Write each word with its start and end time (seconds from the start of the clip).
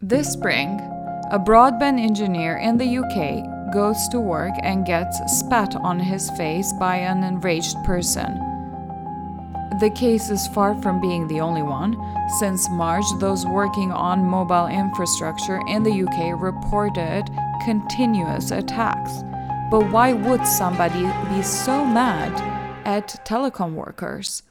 This 0.00 0.32
spring, 0.32 0.78
a 1.32 1.40
broadband 1.40 1.98
engineer 1.98 2.58
in 2.58 2.78
the 2.78 2.98
UK 2.98 3.72
goes 3.72 4.06
to 4.10 4.20
work 4.20 4.52
and 4.62 4.86
gets 4.86 5.18
spat 5.40 5.74
on 5.74 5.98
his 5.98 6.30
face 6.30 6.72
by 6.78 6.98
an 6.98 7.24
enraged 7.24 7.74
person. 7.82 8.38
The 9.80 9.90
case 9.96 10.30
is 10.30 10.46
far 10.54 10.80
from 10.82 11.00
being 11.00 11.26
the 11.26 11.40
only 11.40 11.62
one. 11.62 11.96
Since 12.38 12.70
March, 12.70 13.06
those 13.18 13.44
working 13.44 13.90
on 13.90 14.24
mobile 14.24 14.68
infrastructure 14.68 15.60
in 15.66 15.82
the 15.82 16.04
UK 16.04 16.40
reported 16.40 17.24
continuous 17.64 18.52
attacks. 18.52 19.24
But 19.68 19.90
why 19.90 20.12
would 20.12 20.46
somebody 20.46 21.10
be 21.28 21.42
so 21.42 21.84
mad 21.84 22.32
at 22.86 23.20
telecom 23.26 23.74
workers? 23.74 24.44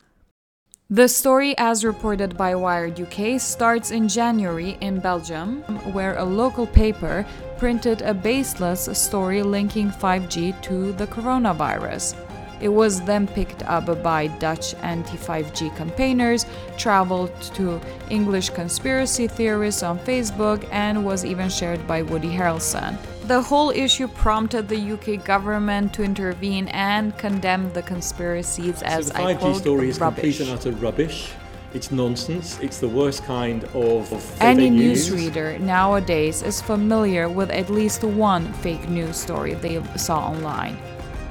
The 0.89 1.09
story, 1.09 1.53
as 1.57 1.83
reported 1.83 2.37
by 2.37 2.55
Wired 2.55 2.97
UK, 2.97 3.41
starts 3.41 3.91
in 3.91 4.07
January 4.07 4.77
in 4.79 5.01
Belgium, 5.01 5.61
where 5.91 6.15
a 6.15 6.23
local 6.23 6.65
paper 6.65 7.25
printed 7.57 8.01
a 8.03 8.13
baseless 8.13 8.87
story 8.97 9.43
linking 9.43 9.89
5G 9.91 10.61
to 10.61 10.93
the 10.93 11.07
coronavirus. 11.07 12.15
It 12.61 12.69
was 12.69 13.01
then 13.01 13.27
picked 13.27 13.63
up 13.63 14.01
by 14.01 14.27
Dutch 14.39 14.75
anti 14.75 15.17
5G 15.17 15.75
campaigners, 15.75 16.45
traveled 16.77 17.33
to 17.55 17.81
English 18.09 18.51
conspiracy 18.51 19.27
theorists 19.27 19.83
on 19.83 19.99
Facebook, 19.99 20.65
and 20.71 21.03
was 21.03 21.25
even 21.25 21.49
shared 21.49 21.85
by 21.85 22.01
Woody 22.01 22.29
Harrelson. 22.29 22.97
The 23.27 23.41
whole 23.41 23.71
issue 23.71 24.07
prompted 24.07 24.69
the 24.69 24.93
UK 24.93 25.21
government 25.25 25.93
to 25.95 26.03
intervene 26.03 26.69
and 26.69 27.17
condemn 27.17 27.73
the 27.73 27.81
conspiracies 27.81 28.81
as 28.83 29.07
so 29.07 29.13
the 29.13 29.19
5G 29.19 29.25
I 29.25 29.33
quote, 29.35 29.55
story 29.57 29.89
is 29.89 29.99
rubbish. 29.99 30.37
complete 30.37 30.39
and 30.47 30.57
utter 30.57 30.71
rubbish. 30.71 31.31
It's 31.73 31.91
nonsense. 31.91 32.57
It's 32.61 32.79
the 32.79 32.87
worst 32.87 33.25
kind 33.25 33.65
of, 33.65 34.13
of 34.13 34.41
Any 34.41 34.69
news. 34.69 35.09
newsreader 35.09 35.59
nowadays 35.59 36.41
is 36.41 36.61
familiar 36.61 37.27
with 37.27 37.49
at 37.49 37.69
least 37.69 38.05
one 38.05 38.53
fake 38.63 38.87
news 38.87 39.17
story 39.17 39.55
they 39.55 39.83
saw 39.97 40.29
online. 40.29 40.77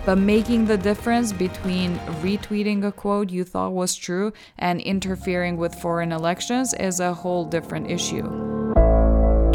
But 0.05 0.19
making 0.19 0.67
the 0.67 0.77
difference 0.77 1.33
between 1.33 1.97
retweeting 2.21 2.85
a 2.85 2.93
quote 2.93 3.31
you 3.31 3.43
thought 3.43 3.73
was 3.73 3.97
true 3.97 4.35
and 4.59 4.83
interfering 4.83 5.57
with 5.57 5.75
foreign 5.77 6.13
elections 6.13 6.75
is 6.75 7.01
a 7.01 7.15
whole 7.15 7.47
different 7.47 7.91
issue. 7.91 8.66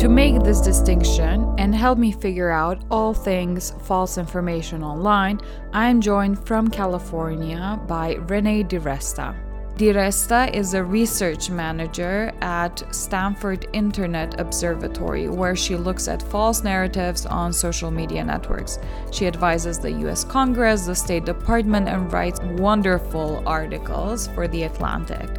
To 0.02 0.10
make 0.10 0.42
this 0.42 0.62
distinction 0.62 1.54
and 1.60 1.76
help 1.76 2.00
me 2.00 2.12
figure 2.12 2.50
out 2.50 2.82
all 2.90 3.14
things 3.14 3.76
false 3.84 4.18
information 4.18 4.84
online, 4.84 5.40
I 5.74 5.90
am 5.90 6.02
joined 6.02 6.44
from 6.44 6.70
California 6.70 7.80
by 7.88 8.16
Renee 8.16 8.64
DiResta. 8.64 9.36
DiResta 9.76 10.56
is 10.56 10.74
a 10.74 10.84
research 10.84 11.52
manager 11.52 12.32
at 12.42 12.84
Stanford 12.90 13.68
Internet 13.74 14.40
Observatory, 14.40 15.30
where 15.30 15.56
she 15.56 15.76
looks 15.76 16.08
at 16.08 16.24
false 16.24 16.64
narratives 16.64 17.28
on 17.28 17.54
social 17.54 17.92
media 17.92 18.24
networks. 18.24 18.80
She 19.12 19.28
advises 19.28 19.78
the 19.78 19.92
US 20.08 20.24
Congress, 20.24 20.88
the 20.88 20.96
State 20.96 21.26
Department, 21.26 21.88
and 21.88 22.12
writes 22.12 22.40
wonderful 22.58 23.44
articles 23.46 24.30
for 24.30 24.48
The 24.48 24.64
Atlantic. 24.64 25.30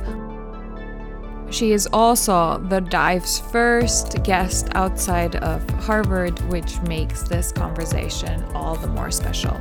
She 1.52 1.72
is 1.72 1.86
also 1.92 2.56
the 2.70 2.80
Dive's 2.80 3.38
first 3.38 4.22
guest 4.24 4.68
outside 4.72 5.36
of 5.36 5.68
Harvard, 5.84 6.40
which 6.50 6.80
makes 6.88 7.24
this 7.24 7.52
conversation 7.52 8.42
all 8.54 8.74
the 8.74 8.86
more 8.86 9.10
special. 9.10 9.60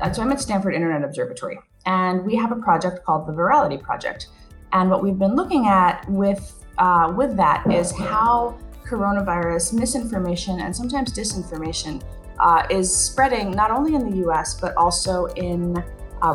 Uh, 0.00 0.12
So 0.12 0.22
I'm 0.22 0.32
at 0.32 0.40
Stanford 0.40 0.74
Internet 0.74 1.04
Observatory, 1.04 1.60
and 1.86 2.26
we 2.26 2.34
have 2.34 2.50
a 2.50 2.56
project 2.56 3.04
called 3.04 3.28
the 3.28 3.32
Virality 3.32 3.80
Project. 3.80 4.26
And 4.72 4.90
what 4.90 5.00
we've 5.00 5.18
been 5.18 5.36
looking 5.36 5.68
at 5.68 6.04
with 6.10 6.64
uh, 6.76 7.14
with 7.16 7.36
that 7.36 7.64
is 7.72 7.92
how 7.92 8.58
coronavirus 8.84 9.74
misinformation 9.74 10.60
and 10.60 10.74
sometimes 10.74 11.12
disinformation 11.12 12.02
uh, 12.40 12.66
is 12.68 12.94
spreading 12.94 13.52
not 13.52 13.70
only 13.70 13.94
in 13.94 14.10
the 14.10 14.16
U.S. 14.26 14.60
but 14.60 14.76
also 14.76 15.26
in 15.36 15.82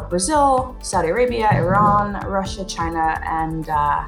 Brazil, 0.10 0.76
Saudi 0.82 1.10
Arabia, 1.10 1.50
Iran, 1.54 2.14
Russia, 2.28 2.64
China, 2.66 3.20
and 3.26 3.70
uh, 3.70 4.08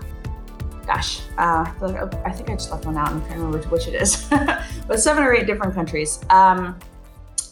gosh, 0.86 1.22
uh, 1.38 1.66
I, 1.82 2.10
I 2.26 2.32
think 2.32 2.50
I 2.50 2.54
just 2.54 2.72
left 2.72 2.86
one 2.86 2.98
out. 2.98 3.08
trying 3.08 3.22
to 3.22 3.46
remember 3.46 3.60
which 3.70 3.88
it 3.88 3.96
is, 3.96 4.28
but 4.88 5.00
seven 5.00 5.24
or 5.24 5.34
eight 5.34 5.48
different 5.48 5.74
countries. 5.74 6.20
Um, 6.30 6.78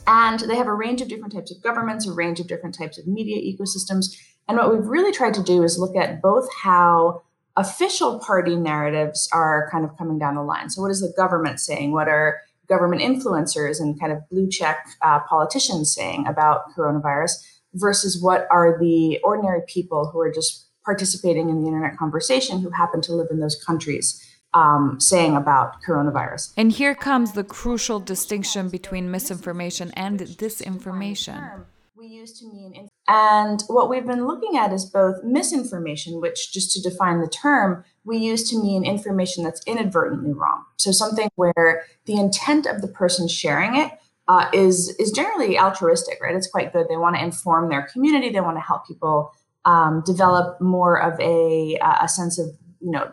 and 0.08 0.40
they 0.42 0.56
have 0.56 0.68
a 0.68 0.74
range 0.74 1.02
of 1.02 1.08
different 1.08 1.34
types 1.34 1.52
of 1.52 1.62
governments, 1.62 2.08
a 2.08 2.12
range 2.12 2.40
of 2.40 2.48
different 2.48 2.78
types 2.78 2.98
of 2.98 3.08
media 3.08 3.38
ecosystems. 3.38 4.18
And 4.48 4.58
what 4.58 4.74
we've 4.74 4.88
really 4.88 5.12
tried 5.12 5.34
to 5.36 5.44
do 5.44 5.64
is 5.64 5.78
look 5.78 5.96
at 5.96 6.22
both 6.22 6.48
how 6.64 7.22
official 7.56 8.20
party 8.20 8.56
narratives 8.56 9.30
are 9.32 9.70
kind 9.72 9.86
of 9.86 9.96
coming 9.98 10.18
down 10.18 10.36
the 10.36 10.44
line. 10.44 10.70
So, 10.70 10.82
what 10.82 10.92
is 10.92 11.02
the 11.02 11.14
government 11.16 11.60
saying? 11.60 11.92
What 11.92 12.08
are 12.08 12.42
government 12.68 13.02
influencers 13.02 13.80
and 13.80 14.00
kind 14.00 14.12
of 14.12 14.28
blue 14.30 14.50
check 14.50 14.88
uh, 15.02 15.20
politicians 15.30 15.94
saying 15.94 16.26
about 16.26 16.74
coronavirus 16.76 17.34
versus 17.74 18.22
what 18.22 18.48
are 18.52 18.78
the 18.80 19.20
ordinary 19.24 19.62
people 19.68 20.10
who 20.12 20.20
are 20.20 20.32
just 20.32 20.68
participating 20.84 21.50
in 21.50 21.62
the 21.62 21.68
internet 21.68 21.98
conversation 21.98 22.60
who 22.60 22.70
happen 22.72 23.02
to 23.02 23.14
live 23.14 23.28
in 23.32 23.40
those 23.40 23.62
countries 23.64 24.22
um, 24.54 25.00
saying 25.00 25.36
about 25.36 25.82
coronavirus? 25.88 26.54
And 26.58 26.72
here 26.72 26.96
comes 26.96 27.34
the 27.34 27.44
crucial 27.44 28.00
distinction 28.00 28.70
between 28.70 29.10
misinformation 29.12 29.92
and 29.96 30.20
disinformation. 30.20 31.66
we 31.96 32.08
use 32.08 32.40
to 32.40 32.48
mean 32.48 32.74
in- 32.74 32.88
and 33.08 33.64
what 33.68 33.90
we've 33.90 34.08
been 34.08 34.26
looking 34.26 34.58
at 34.58 34.74
is 34.74 34.86
both 34.86 35.24
misinformation 35.24 36.20
which 36.20 36.52
just 36.52 36.72
to 36.72 36.82
define 36.82 37.22
the 37.22 37.28
term 37.28 37.84
we 38.04 38.18
use 38.18 38.50
to 38.50 38.60
mean 38.62 38.84
information 38.84 39.44
that's 39.44 39.62
inadvertently 39.68 40.34
wrong 40.34 40.64
so 40.78 40.92
something 40.92 41.30
where 41.36 41.86
the 42.06 42.16
intent 42.20 42.66
of 42.66 42.82
the 42.82 42.88
person 42.88 43.28
sharing 43.28 43.76
it 43.76 43.92
uh, 44.32 44.46
is 44.54 44.76
is 45.04 45.10
generally 45.12 45.60
altruistic 45.66 46.18
right? 46.22 46.36
It's 46.40 46.52
quite 46.56 46.72
good. 46.74 46.86
They 46.90 47.00
want 47.06 47.16
to 47.18 47.24
inform 47.30 47.64
their 47.70 47.84
community. 47.94 48.30
They 48.30 48.42
want 48.50 48.58
to 48.58 48.66
help 48.72 48.82
people 48.92 49.18
um, 49.66 49.94
develop 50.06 50.48
more 50.62 50.96
of 51.08 51.14
a 51.20 51.78
a 52.06 52.08
sense 52.08 52.36
of 52.44 52.48
you 52.86 52.92
know 52.96 53.06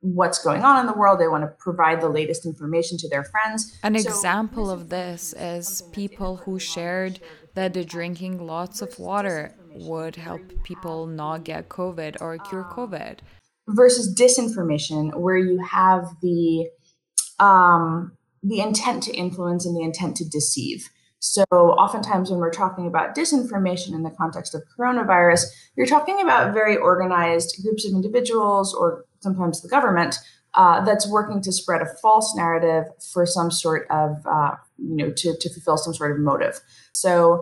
what's 0.00 0.40
going 0.48 0.62
on 0.68 0.74
in 0.80 0.86
the 0.86 0.96
world. 1.00 1.18
They 1.18 1.28
want 1.34 1.44
to 1.44 1.52
provide 1.66 1.98
the 2.00 2.12
latest 2.20 2.46
information 2.52 2.98
to 2.98 3.08
their 3.08 3.24
friends. 3.32 3.60
An 3.82 3.94
So 3.98 4.08
example 4.08 4.66
of 4.70 4.80
this 4.90 5.20
is 5.54 5.82
people 5.92 6.32
who 6.36 6.58
shared 6.58 7.14
that 7.54 7.70
the 7.74 7.84
drinking 7.84 8.34
lots 8.54 8.82
of 8.82 8.90
water 8.98 9.54
would 9.90 10.16
help 10.16 10.42
people 10.70 11.06
not 11.06 11.44
get 11.44 11.68
COVID 11.68 12.12
or 12.20 12.30
cure 12.48 12.66
COVID. 12.78 13.16
versus 13.68 14.14
disinformation 14.14 15.14
where 15.24 15.36
you 15.36 15.58
have 15.62 16.04
the 16.22 16.68
um, 17.38 18.12
the 18.42 18.60
intent 18.60 19.02
to 19.04 19.12
influence 19.12 19.66
and 19.66 19.76
the 19.76 19.82
intent 19.82 20.16
to 20.16 20.28
deceive. 20.28 20.88
So 21.20 21.44
oftentimes 21.50 22.30
when 22.30 22.38
we're 22.38 22.52
talking 22.52 22.86
about 22.86 23.16
disinformation 23.16 23.92
in 23.92 24.04
the 24.04 24.10
context 24.10 24.54
of 24.54 24.62
coronavirus 24.78 25.46
you're 25.76 25.86
talking 25.86 26.20
about 26.20 26.54
very 26.54 26.76
organized 26.76 27.60
groups 27.62 27.84
of 27.84 27.92
individuals 27.92 28.72
or 28.72 29.04
sometimes 29.20 29.60
the 29.60 29.68
government 29.68 30.16
uh, 30.54 30.84
that's 30.84 31.08
working 31.08 31.42
to 31.42 31.52
spread 31.52 31.82
a 31.82 31.86
false 32.00 32.34
narrative 32.36 32.84
for 33.12 33.26
some 33.26 33.50
sort 33.50 33.86
of 33.90 34.24
uh, 34.26 34.52
you 34.78 34.96
know 34.96 35.10
to, 35.10 35.36
to 35.40 35.50
fulfill 35.50 35.76
some 35.76 35.94
sort 35.94 36.12
of 36.12 36.18
motive. 36.18 36.60
So 36.94 37.40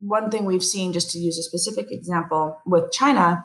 one 0.00 0.30
thing 0.30 0.44
we've 0.44 0.64
seen 0.64 0.92
just 0.92 1.10
to 1.12 1.18
use 1.18 1.38
a 1.38 1.42
specific 1.42 1.90
example 1.90 2.58
with 2.66 2.90
china 2.90 3.44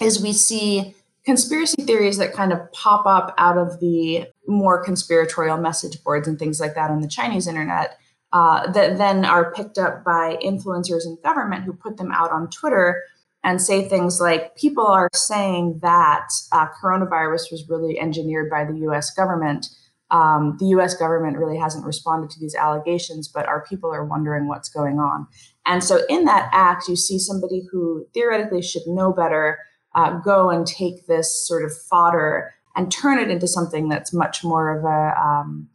is 0.00 0.22
we 0.22 0.32
see 0.32 0.94
conspiracy 1.24 1.82
theories 1.82 2.18
that 2.18 2.32
kind 2.32 2.52
of 2.52 2.60
pop 2.72 3.06
up 3.06 3.34
out 3.38 3.56
of 3.56 3.80
the 3.80 4.26
more 4.46 4.84
conspiratorial 4.84 5.56
message 5.56 6.02
boards 6.04 6.28
and 6.28 6.38
things 6.38 6.60
like 6.60 6.74
that 6.74 6.90
on 6.90 7.00
the 7.00 7.08
Chinese 7.08 7.46
internet 7.46 7.98
uh, 8.32 8.70
that 8.72 8.98
then 8.98 9.24
are 9.24 9.52
picked 9.52 9.78
up 9.78 10.04
by 10.04 10.36
influencers 10.42 11.06
in 11.06 11.16
government 11.22 11.64
who 11.64 11.72
put 11.72 11.96
them 11.96 12.10
out 12.12 12.30
on 12.30 12.50
Twitter 12.50 13.02
and 13.44 13.60
say 13.60 13.86
things 13.86 14.20
like 14.20 14.56
people 14.56 14.86
are 14.86 15.08
saying 15.14 15.78
that 15.82 16.28
uh, 16.52 16.66
coronavirus 16.82 17.52
was 17.52 17.64
really 17.68 17.98
engineered 17.98 18.50
by 18.50 18.64
the 18.64 18.76
US 18.88 19.10
government. 19.14 19.68
Um, 20.10 20.56
the 20.58 20.66
US 20.78 20.94
government 20.94 21.38
really 21.38 21.58
hasn't 21.58 21.86
responded 21.86 22.30
to 22.30 22.40
these 22.40 22.54
allegations, 22.54 23.28
but 23.28 23.46
our 23.46 23.64
people 23.64 23.92
are 23.92 24.04
wondering 24.04 24.48
what's 24.48 24.68
going 24.68 24.98
on. 24.98 25.26
And 25.66 25.84
so, 25.84 26.00
in 26.08 26.24
that 26.24 26.50
act, 26.52 26.88
you 26.88 26.96
see 26.96 27.18
somebody 27.18 27.62
who 27.70 28.06
theoretically 28.14 28.62
should 28.62 28.86
know 28.86 29.12
better 29.12 29.58
uh, 29.94 30.18
go 30.20 30.50
and 30.50 30.66
take 30.66 31.06
this 31.06 31.46
sort 31.46 31.64
of 31.64 31.72
fodder 31.76 32.54
and 32.76 32.90
turn 32.90 33.18
it 33.18 33.30
into 33.30 33.46
something 33.46 33.88
that's 33.88 34.12
much 34.12 34.42
more 34.42 34.76
of 34.76 34.84
a, 34.84 35.20
um, 35.20 35.68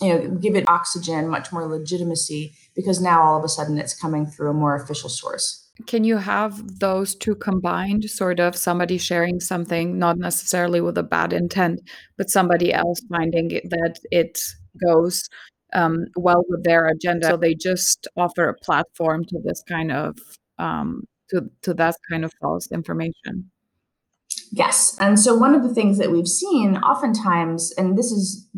you 0.00 0.08
know, 0.08 0.28
give 0.36 0.54
it 0.54 0.68
oxygen, 0.68 1.28
much 1.28 1.52
more 1.52 1.66
legitimacy, 1.66 2.52
because 2.74 3.00
now 3.00 3.22
all 3.22 3.38
of 3.38 3.44
a 3.44 3.48
sudden 3.48 3.78
it's 3.78 3.98
coming 3.98 4.26
through 4.26 4.50
a 4.50 4.54
more 4.54 4.74
official 4.74 5.08
source. 5.08 5.60
Can 5.86 6.04
you 6.04 6.18
have 6.18 6.78
those 6.78 7.16
two 7.16 7.34
combined, 7.34 8.08
sort 8.08 8.38
of 8.38 8.54
somebody 8.54 8.98
sharing 8.98 9.40
something, 9.40 9.98
not 9.98 10.18
necessarily 10.18 10.80
with 10.80 10.96
a 10.98 11.02
bad 11.02 11.32
intent, 11.32 11.80
but 12.16 12.30
somebody 12.30 12.72
else 12.72 13.00
finding 13.10 13.50
it, 13.50 13.68
that 13.70 13.98
it 14.12 14.40
goes 14.86 15.28
um, 15.72 16.04
well 16.16 16.44
with 16.48 16.62
their 16.62 16.86
agenda? 16.86 17.28
So 17.28 17.36
they 17.36 17.54
just 17.54 18.06
offer 18.16 18.48
a 18.48 18.54
platform 18.54 19.24
to 19.24 19.40
this 19.42 19.64
kind 19.68 19.90
of 19.90 20.16
um, 20.58 21.04
to 21.30 21.50
to 21.62 21.74
that 21.74 21.96
kind 22.08 22.24
of 22.24 22.32
false 22.40 22.70
information. 22.70 23.50
Yes. 24.56 24.96
And 25.00 25.18
so 25.18 25.36
one 25.36 25.54
of 25.54 25.64
the 25.64 25.74
things 25.74 25.98
that 25.98 26.12
we've 26.12 26.28
seen 26.28 26.76
oftentimes, 26.76 27.72
and 27.72 27.98
this 27.98 28.12
is 28.12 28.48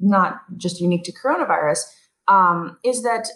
not 0.00 0.40
just 0.58 0.80
unique 0.80 1.04
to 1.04 1.12
coronavirus, 1.12 1.80
um, 2.28 2.76
is 2.84 3.02
that 3.04 3.28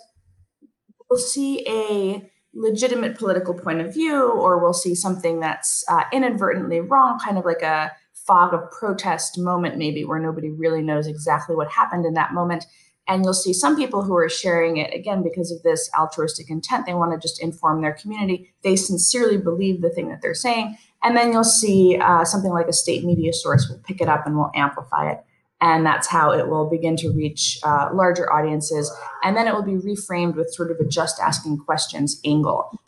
we'll 1.08 1.18
see 1.18 1.66
a 1.66 2.30
legitimate 2.52 3.16
political 3.16 3.54
point 3.54 3.80
of 3.80 3.94
view, 3.94 4.30
or 4.30 4.58
we'll 4.58 4.74
see 4.74 4.94
something 4.94 5.40
that's 5.40 5.82
uh, 5.88 6.02
inadvertently 6.12 6.80
wrong, 6.80 7.18
kind 7.18 7.38
of 7.38 7.44
like 7.46 7.62
a 7.62 7.90
fog 8.26 8.52
of 8.52 8.70
protest 8.70 9.38
moment, 9.38 9.78
maybe 9.78 10.04
where 10.04 10.18
nobody 10.18 10.50
really 10.50 10.82
knows 10.82 11.06
exactly 11.06 11.56
what 11.56 11.70
happened 11.70 12.04
in 12.04 12.14
that 12.14 12.34
moment. 12.34 12.66
And 13.08 13.24
you'll 13.24 13.34
see 13.34 13.54
some 13.54 13.76
people 13.76 14.02
who 14.02 14.14
are 14.16 14.28
sharing 14.28 14.76
it 14.76 14.94
again 14.94 15.22
because 15.22 15.50
of 15.50 15.62
this 15.62 15.90
altruistic 15.98 16.50
intent. 16.50 16.86
They 16.86 16.94
want 16.94 17.12
to 17.12 17.18
just 17.18 17.42
inform 17.42 17.80
their 17.80 17.94
community. 17.94 18.52
They 18.62 18.76
sincerely 18.76 19.38
believe 19.38 19.80
the 19.80 19.90
thing 19.90 20.08
that 20.10 20.20
they're 20.20 20.34
saying. 20.34 20.76
And 21.02 21.16
then 21.16 21.32
you'll 21.32 21.44
see 21.44 21.98
uh, 21.98 22.24
something 22.24 22.52
like 22.52 22.68
a 22.68 22.72
state 22.72 23.04
media 23.04 23.32
source 23.32 23.68
will 23.68 23.78
pick 23.78 24.00
it 24.00 24.08
up 24.08 24.26
and 24.26 24.36
will 24.36 24.50
amplify 24.54 25.10
it. 25.10 25.24
And 25.62 25.84
that's 25.84 26.06
how 26.06 26.32
it 26.32 26.48
will 26.48 26.68
begin 26.68 26.96
to 26.96 27.10
reach 27.10 27.58
uh, 27.62 27.90
larger 27.92 28.32
audiences. 28.32 28.94
And 29.22 29.36
then 29.36 29.46
it 29.46 29.54
will 29.54 29.62
be 29.62 29.74
reframed 29.74 30.34
with 30.36 30.52
sort 30.54 30.70
of 30.70 30.78
a 30.78 30.88
just 30.88 31.20
asking 31.20 31.58
questions 31.58 32.20
angle. 32.24 32.78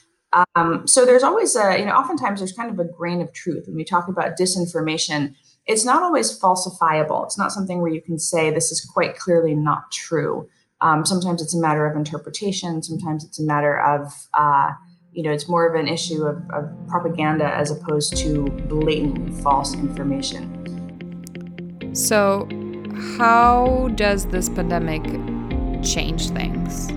Um, 0.54 0.86
so 0.86 1.04
there's 1.04 1.22
always 1.22 1.54
a, 1.56 1.78
you 1.78 1.84
know, 1.84 1.92
oftentimes 1.92 2.40
there's 2.40 2.52
kind 2.52 2.70
of 2.70 2.78
a 2.78 2.90
grain 2.90 3.20
of 3.20 3.32
truth 3.34 3.66
when 3.66 3.76
we 3.76 3.84
talk 3.84 4.08
about 4.08 4.38
disinformation 4.38 5.34
it's 5.66 5.84
not 5.84 6.02
always 6.02 6.36
falsifiable. 6.38 7.24
It's 7.24 7.38
not 7.38 7.52
something 7.52 7.80
where 7.80 7.92
you 7.92 8.00
can 8.00 8.18
say 8.18 8.50
this 8.50 8.72
is 8.72 8.84
quite 8.84 9.16
clearly 9.16 9.54
not 9.54 9.92
true. 9.92 10.48
Um, 10.80 11.06
sometimes 11.06 11.40
it's 11.40 11.54
a 11.54 11.60
matter 11.60 11.86
of 11.86 11.96
interpretation. 11.96 12.82
Sometimes 12.82 13.24
it's 13.24 13.38
a 13.38 13.44
matter 13.44 13.80
of, 13.80 14.12
uh, 14.34 14.72
you 15.12 15.22
know, 15.22 15.30
it's 15.30 15.48
more 15.48 15.66
of 15.66 15.78
an 15.78 15.88
issue 15.88 16.24
of, 16.24 16.38
of 16.50 16.70
propaganda 16.88 17.44
as 17.44 17.70
opposed 17.70 18.16
to 18.16 18.44
blatantly 18.68 19.30
false 19.42 19.74
information. 19.74 20.58
So, 21.94 22.48
how 23.18 23.90
does 23.94 24.26
this 24.26 24.48
pandemic 24.48 25.02
change 25.84 26.30
things? 26.30 26.88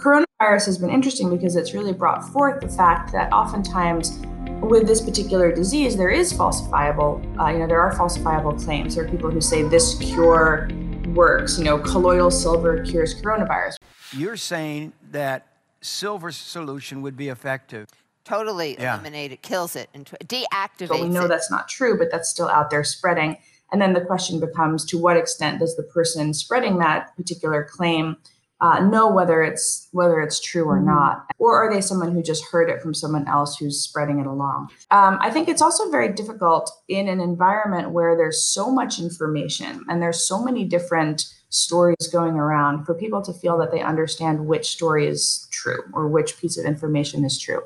Coronavirus 0.00 0.66
has 0.66 0.78
been 0.78 0.90
interesting 0.90 1.28
because 1.28 1.56
it's 1.56 1.74
really 1.74 1.92
brought 1.92 2.26
forth 2.32 2.62
the 2.62 2.68
fact 2.68 3.12
that 3.12 3.30
oftentimes 3.32 4.22
with 4.62 4.86
this 4.86 5.02
particular 5.02 5.52
disease, 5.54 5.96
there 5.96 6.08
is 6.08 6.32
falsifiable, 6.32 7.20
uh, 7.38 7.50
you 7.50 7.58
know, 7.58 7.66
there 7.66 7.80
are 7.80 7.92
falsifiable 7.94 8.62
claims. 8.64 8.94
There 8.94 9.04
are 9.04 9.08
people 9.08 9.30
who 9.30 9.42
say 9.42 9.62
this 9.62 9.98
cure 9.98 10.70
works, 11.08 11.58
you 11.58 11.64
know, 11.64 11.78
colloidal 11.78 12.30
silver 12.30 12.82
cures 12.84 13.20
coronavirus. 13.20 13.76
You're 14.12 14.38
saying 14.38 14.94
that 15.10 15.53
silver 15.84 16.32
solution 16.32 17.02
would 17.02 17.16
be 17.16 17.28
effective. 17.28 17.88
Totally 18.24 18.76
yeah. 18.78 18.94
eliminate 18.94 19.32
it, 19.32 19.42
kills 19.42 19.76
it, 19.76 19.90
and 19.92 20.06
deactivates 20.24 20.88
but 20.88 21.00
we 21.00 21.08
know 21.08 21.26
it. 21.26 21.28
that's 21.28 21.50
not 21.50 21.68
true, 21.68 21.98
but 21.98 22.10
that's 22.10 22.28
still 22.28 22.48
out 22.48 22.70
there 22.70 22.82
spreading. 22.82 23.36
And 23.70 23.82
then 23.82 23.92
the 23.92 24.00
question 24.00 24.40
becomes 24.40 24.84
to 24.86 24.98
what 24.98 25.16
extent 25.16 25.58
does 25.58 25.76
the 25.76 25.82
person 25.82 26.32
spreading 26.32 26.78
that 26.78 27.14
particular 27.16 27.64
claim 27.64 28.16
uh, 28.60 28.80
know 28.80 29.10
whether 29.10 29.42
it's 29.42 29.88
whether 29.92 30.20
it's 30.20 30.40
true 30.40 30.64
or 30.64 30.80
not, 30.80 31.26
or 31.38 31.54
are 31.56 31.72
they 31.72 31.80
someone 31.80 32.12
who 32.12 32.22
just 32.22 32.44
heard 32.50 32.70
it 32.70 32.80
from 32.80 32.94
someone 32.94 33.28
else 33.28 33.58
who's 33.58 33.82
spreading 33.82 34.20
it 34.20 34.26
along? 34.26 34.70
Um, 34.90 35.18
I 35.20 35.30
think 35.30 35.48
it's 35.48 35.60
also 35.60 35.90
very 35.90 36.12
difficult 36.12 36.70
in 36.88 37.08
an 37.08 37.20
environment 37.20 37.90
where 37.90 38.16
there's 38.16 38.42
so 38.42 38.70
much 38.70 38.98
information 38.98 39.84
and 39.88 40.00
there's 40.00 40.26
so 40.26 40.42
many 40.42 40.64
different 40.64 41.26
stories 41.54 42.08
going 42.10 42.34
around 42.34 42.84
for 42.84 42.94
people 42.94 43.22
to 43.22 43.32
feel 43.32 43.56
that 43.58 43.70
they 43.70 43.80
understand 43.80 44.46
which 44.46 44.66
story 44.66 45.06
is 45.06 45.46
true 45.52 45.82
or 45.92 46.08
which 46.08 46.36
piece 46.38 46.58
of 46.58 46.64
information 46.64 47.24
is 47.24 47.38
true. 47.38 47.60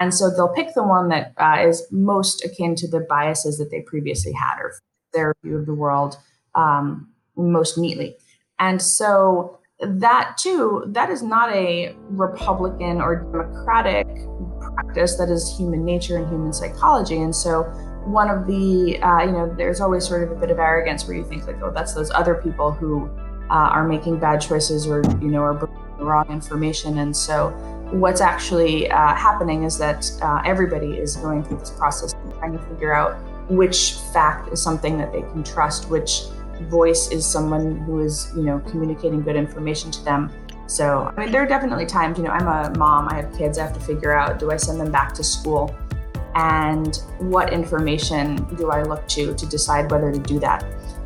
And 0.00 0.14
so 0.14 0.30
they'll 0.30 0.52
pick 0.52 0.74
the 0.74 0.82
one 0.82 1.08
that 1.10 1.34
uh, 1.36 1.68
is 1.68 1.86
most 1.90 2.42
akin 2.44 2.74
to 2.76 2.88
the 2.88 3.00
biases 3.00 3.58
that 3.58 3.70
they 3.70 3.82
previously 3.82 4.32
had 4.32 4.58
or 4.58 4.72
their 5.12 5.34
view 5.44 5.58
of 5.58 5.66
the 5.66 5.74
world 5.74 6.16
um, 6.54 7.08
most 7.36 7.76
neatly. 7.76 8.16
And 8.58 8.80
so 8.80 9.58
that 9.80 10.38
too, 10.38 10.84
that 10.88 11.10
is 11.10 11.22
not 11.22 11.52
a 11.52 11.94
Republican 12.08 13.00
or 13.00 13.16
Democratic 13.30 14.06
practice. 14.60 15.16
That 15.16 15.28
is 15.28 15.54
human 15.56 15.84
nature 15.84 16.16
and 16.16 16.26
human 16.28 16.52
psychology. 16.52 17.20
And 17.20 17.34
so, 17.34 17.64
one 18.06 18.28
of 18.28 18.46
the, 18.46 18.98
uh, 19.00 19.22
you 19.22 19.32
know, 19.32 19.54
there's 19.56 19.80
always 19.80 20.06
sort 20.06 20.24
of 20.24 20.30
a 20.30 20.34
bit 20.34 20.50
of 20.50 20.58
arrogance 20.58 21.06
where 21.06 21.16
you 21.16 21.24
think 21.24 21.46
like, 21.46 21.56
oh, 21.62 21.72
that's 21.74 21.94
those 21.94 22.10
other 22.10 22.34
people 22.34 22.70
who 22.70 23.10
uh, 23.50 23.70
are 23.72 23.86
making 23.86 24.18
bad 24.18 24.40
choices 24.40 24.86
or 24.86 25.02
you 25.20 25.28
know 25.28 25.42
are 25.42 25.68
wrong 25.98 26.28
information. 26.30 26.98
And 26.98 27.16
so, 27.16 27.50
what's 27.90 28.20
actually 28.20 28.90
uh, 28.90 29.14
happening 29.14 29.64
is 29.64 29.78
that 29.78 30.10
uh, 30.22 30.42
everybody 30.44 30.94
is 30.94 31.16
going 31.16 31.44
through 31.44 31.58
this 31.58 31.70
process 31.70 32.12
and 32.12 32.34
trying 32.34 32.52
to 32.52 32.64
figure 32.66 32.92
out 32.92 33.16
which 33.50 33.94
fact 34.12 34.52
is 34.52 34.62
something 34.62 34.98
that 34.98 35.12
they 35.12 35.22
can 35.22 35.44
trust, 35.44 35.90
which 35.90 36.22
voice 36.62 37.10
is 37.10 37.26
someone 37.26 37.78
who 37.80 38.00
is, 38.00 38.32
you 38.36 38.42
know, 38.42 38.60
communicating 38.60 39.22
good 39.22 39.36
information 39.36 39.90
to 39.90 40.04
them. 40.04 40.30
So, 40.66 41.12
I 41.14 41.20
mean, 41.20 41.30
there 41.30 41.42
are 41.42 41.46
definitely 41.46 41.84
times, 41.84 42.16
you 42.16 42.24
know, 42.24 42.30
I'm 42.30 42.48
a 42.48 42.76
mom, 42.78 43.08
I 43.08 43.16
have 43.16 43.36
kids, 43.36 43.58
I 43.58 43.64
have 43.64 43.74
to 43.74 43.80
figure 43.80 44.14
out 44.14 44.38
do 44.38 44.50
I 44.50 44.56
send 44.56 44.80
them 44.80 44.90
back 44.90 45.12
to 45.14 45.24
school? 45.24 45.76
And 46.36 46.96
what 47.18 47.52
information 47.52 48.36
do 48.56 48.70
I 48.70 48.82
look 48.82 49.06
to 49.08 49.34
to 49.34 49.46
decide 49.46 49.90
whether 49.90 50.10
to 50.10 50.18
do 50.18 50.38
that? 50.40 50.64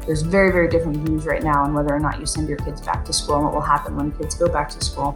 There's 0.08 0.22
very, 0.22 0.50
very 0.50 0.68
different 0.68 1.06
views 1.06 1.24
right 1.26 1.42
now 1.42 1.62
on 1.62 1.74
whether 1.74 1.94
or 1.94 2.00
not 2.00 2.18
you 2.18 2.26
send 2.26 2.48
your 2.48 2.58
kids 2.58 2.80
back 2.80 3.04
to 3.04 3.12
school 3.12 3.36
and 3.36 3.44
what 3.44 3.54
will 3.54 3.60
happen 3.60 3.94
when 3.94 4.10
kids 4.10 4.34
go 4.34 4.48
back 4.48 4.70
to 4.70 4.84
school. 4.84 5.14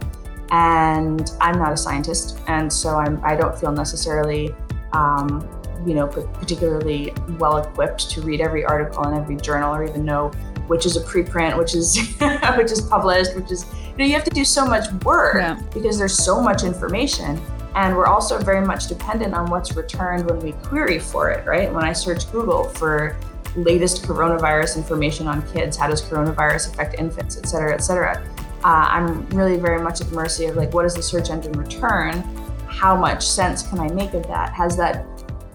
And 0.51 1.31
I'm 1.41 1.57
not 1.57 1.73
a 1.73 1.77
scientist, 1.77 2.39
and 2.47 2.71
so 2.71 2.95
I'm, 2.95 3.19
I 3.25 3.35
don't 3.35 3.57
feel 3.57 3.71
necessarily 3.71 4.53
um, 4.93 5.45
you 5.85 5.95
know, 5.95 6.07
particularly 6.07 7.13
well 7.39 7.57
equipped 7.57 8.09
to 8.11 8.21
read 8.21 8.39
every 8.39 8.63
article 8.63 9.03
in 9.07 9.15
every 9.15 9.35
journal 9.35 9.75
or 9.75 9.83
even 9.83 10.05
know 10.05 10.31
which 10.67 10.85
is 10.85 10.95
a 10.95 11.01
preprint, 11.01 11.57
which 11.57 11.75
is 11.75 11.97
which 12.57 12.71
is 12.71 12.81
published, 12.81 13.35
which 13.35 13.51
is 13.51 13.65
you 13.73 13.97
know 13.97 14.05
you 14.05 14.13
have 14.13 14.23
to 14.23 14.31
do 14.31 14.45
so 14.45 14.65
much 14.65 14.91
work 15.03 15.35
yeah. 15.35 15.59
because 15.73 15.97
there's 15.97 16.17
so 16.17 16.41
much 16.41 16.63
information, 16.63 17.41
and 17.75 17.95
we're 17.95 18.05
also 18.05 18.39
very 18.39 18.65
much 18.65 18.87
dependent 18.87 19.33
on 19.33 19.49
what's 19.49 19.75
returned 19.75 20.29
when 20.29 20.39
we 20.39 20.53
query 20.53 20.99
for 20.99 21.31
it. 21.31 21.45
Right? 21.45 21.73
When 21.73 21.83
I 21.83 21.93
search 21.93 22.31
Google 22.31 22.69
for 22.69 23.17
latest 23.55 24.03
coronavirus 24.03 24.77
information 24.77 25.27
on 25.27 25.41
kids, 25.53 25.77
how 25.77 25.87
does 25.87 26.01
coronavirus 26.01 26.73
affect 26.73 26.95
infants, 26.95 27.37
et 27.37 27.47
cetera, 27.47 27.73
et 27.73 27.79
cetera. 27.79 28.23
Uh, 28.63 28.87
I'm 28.89 29.27
really 29.29 29.57
very 29.57 29.81
much 29.81 30.01
at 30.01 30.07
the 30.09 30.15
mercy 30.15 30.45
of 30.45 30.55
like, 30.55 30.73
what 30.73 30.83
does 30.83 30.95
the 30.95 31.03
search 31.03 31.29
engine 31.29 31.51
return? 31.53 32.21
How 32.67 32.95
much 32.95 33.27
sense 33.27 33.61
can 33.67 33.79
I 33.79 33.89
make 33.89 34.13
of 34.13 34.25
that? 34.27 34.53
Has 34.53 34.77
that 34.77 35.05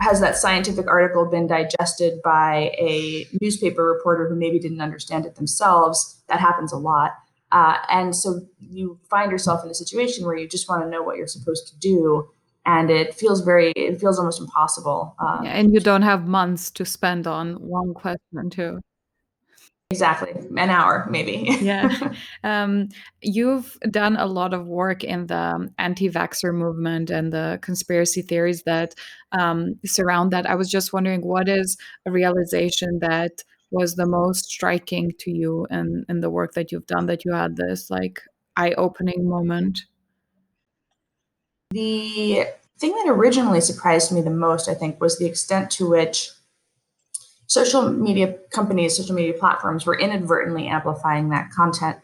has 0.01 0.21
that 0.21 0.37
scientific 0.37 0.87
article 0.87 1.27
been 1.27 1.49
digested 1.49 2.23
by 2.23 2.71
a 2.79 3.27
newspaper 3.41 3.83
reporter 3.83 4.29
who 4.29 4.37
maybe 4.37 4.61
didn't 4.61 4.81
understand 4.81 5.27
it 5.27 5.35
themselves? 5.35 6.23
That 6.29 6.39
happens 6.39 6.73
a 6.73 6.77
lot. 6.77 7.15
Uh, 7.51 7.79
and 7.89 8.15
so 8.15 8.43
you 8.61 9.01
find 9.11 9.33
yourself 9.33 9.65
in 9.65 9.71
a 9.71 9.75
situation 9.75 10.25
where 10.25 10.37
you 10.37 10.47
just 10.47 10.69
want 10.69 10.83
to 10.85 10.89
know 10.89 11.03
what 11.03 11.17
you're 11.17 11.27
supposed 11.27 11.67
to 11.69 11.77
do. 11.79 12.31
And 12.67 12.91
it 12.91 13.15
feels 13.15 13.41
very, 13.41 13.73
it 13.73 14.01
feels 14.01 14.19
almost 14.19 14.41
impossible. 14.41 15.15
Um, 15.19 15.45
yeah, 15.45 15.53
and 15.53 15.73
you 15.73 15.81
don't 15.81 16.03
have 16.03 16.27
months 16.27 16.71
to 16.73 16.85
spend 16.85 17.27
on 17.27 17.55
one 17.55 17.95
question, 17.95 18.51
too. 18.51 18.81
Exactly, 19.91 20.33
an 20.33 20.69
hour 20.69 21.07
maybe. 21.11 21.49
yeah. 21.63 22.13
Um, 22.45 22.91
you've 23.23 23.79
done 23.91 24.17
a 24.17 24.27
lot 24.27 24.53
of 24.53 24.67
work 24.67 25.03
in 25.03 25.29
the 25.29 25.71
anti 25.79 26.11
vaxxer 26.11 26.55
movement 26.55 27.09
and 27.09 27.33
the 27.33 27.59
conspiracy 27.63 28.21
theories 28.21 28.63
that 28.65 28.95
um, 29.33 29.77
surround 29.87 30.31
that. 30.33 30.49
I 30.49 30.57
was 30.57 30.71
just 30.71 30.93
wondering 30.93 31.23
what 31.23 31.49
is 31.49 31.79
a 32.05 32.11
realization 32.11 32.99
that 33.01 33.43
was 33.71 33.95
the 33.95 34.07
most 34.07 34.47
striking 34.47 35.13
to 35.21 35.31
you 35.31 35.67
in, 35.71 36.05
in 36.09 36.21
the 36.21 36.31
work 36.31 36.53
that 36.53 36.71
you've 36.71 36.87
done 36.87 37.07
that 37.07 37.25
you 37.25 37.33
had 37.33 37.57
this 37.57 37.91
like 37.91 38.21
eye 38.59 38.73
opening 38.73 39.27
moment? 39.29 39.81
The 41.71 42.47
thing 42.79 42.93
that 42.93 43.09
originally 43.09 43.61
surprised 43.61 44.13
me 44.13 44.21
the 44.21 44.31
most, 44.31 44.69
I 44.69 44.75
think, 44.75 45.01
was 45.01 45.19
the 45.19 45.27
extent 45.27 45.71
to 45.73 45.89
which 45.89 46.31
social 47.47 47.91
media 47.91 48.39
companies, 48.51 48.97
social 48.97 49.15
media 49.15 49.35
platforms 49.35 49.85
were 49.85 49.99
inadvertently 49.99 50.67
amplifying 50.67 51.29
that 51.31 51.51
content. 51.51 51.99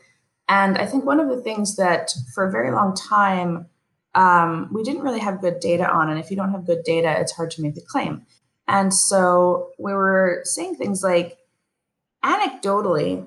And 0.49 0.76
I 0.76 0.87
think 0.87 1.04
one 1.04 1.21
of 1.21 1.28
the 1.28 1.40
things 1.40 1.76
that 1.76 2.12
for 2.35 2.47
a 2.47 2.50
very 2.50 2.71
long 2.71 2.94
time 2.94 3.66
um, 4.14 4.68
we 4.73 4.83
didn't 4.83 5.02
really 5.02 5.18
have 5.18 5.40
good 5.40 5.61
data 5.61 5.90
on, 5.90 6.09
and 6.09 6.21
if 6.21 6.30
you 6.30 6.37
don't 6.37 6.52
have 6.52 6.66
good 6.66 6.85
data, 6.85 7.16
it's 7.18 7.33
hard 7.33 7.50
to 7.52 7.62
make 7.62 7.75
the 7.75 7.80
claim. 7.80 8.25
And 8.68 8.94
so 8.94 9.71
we 9.78 9.92
were 9.92 10.40
saying 10.44 10.76
things 10.76 11.02
like, 11.02 11.37
anecdotally, 12.25 13.26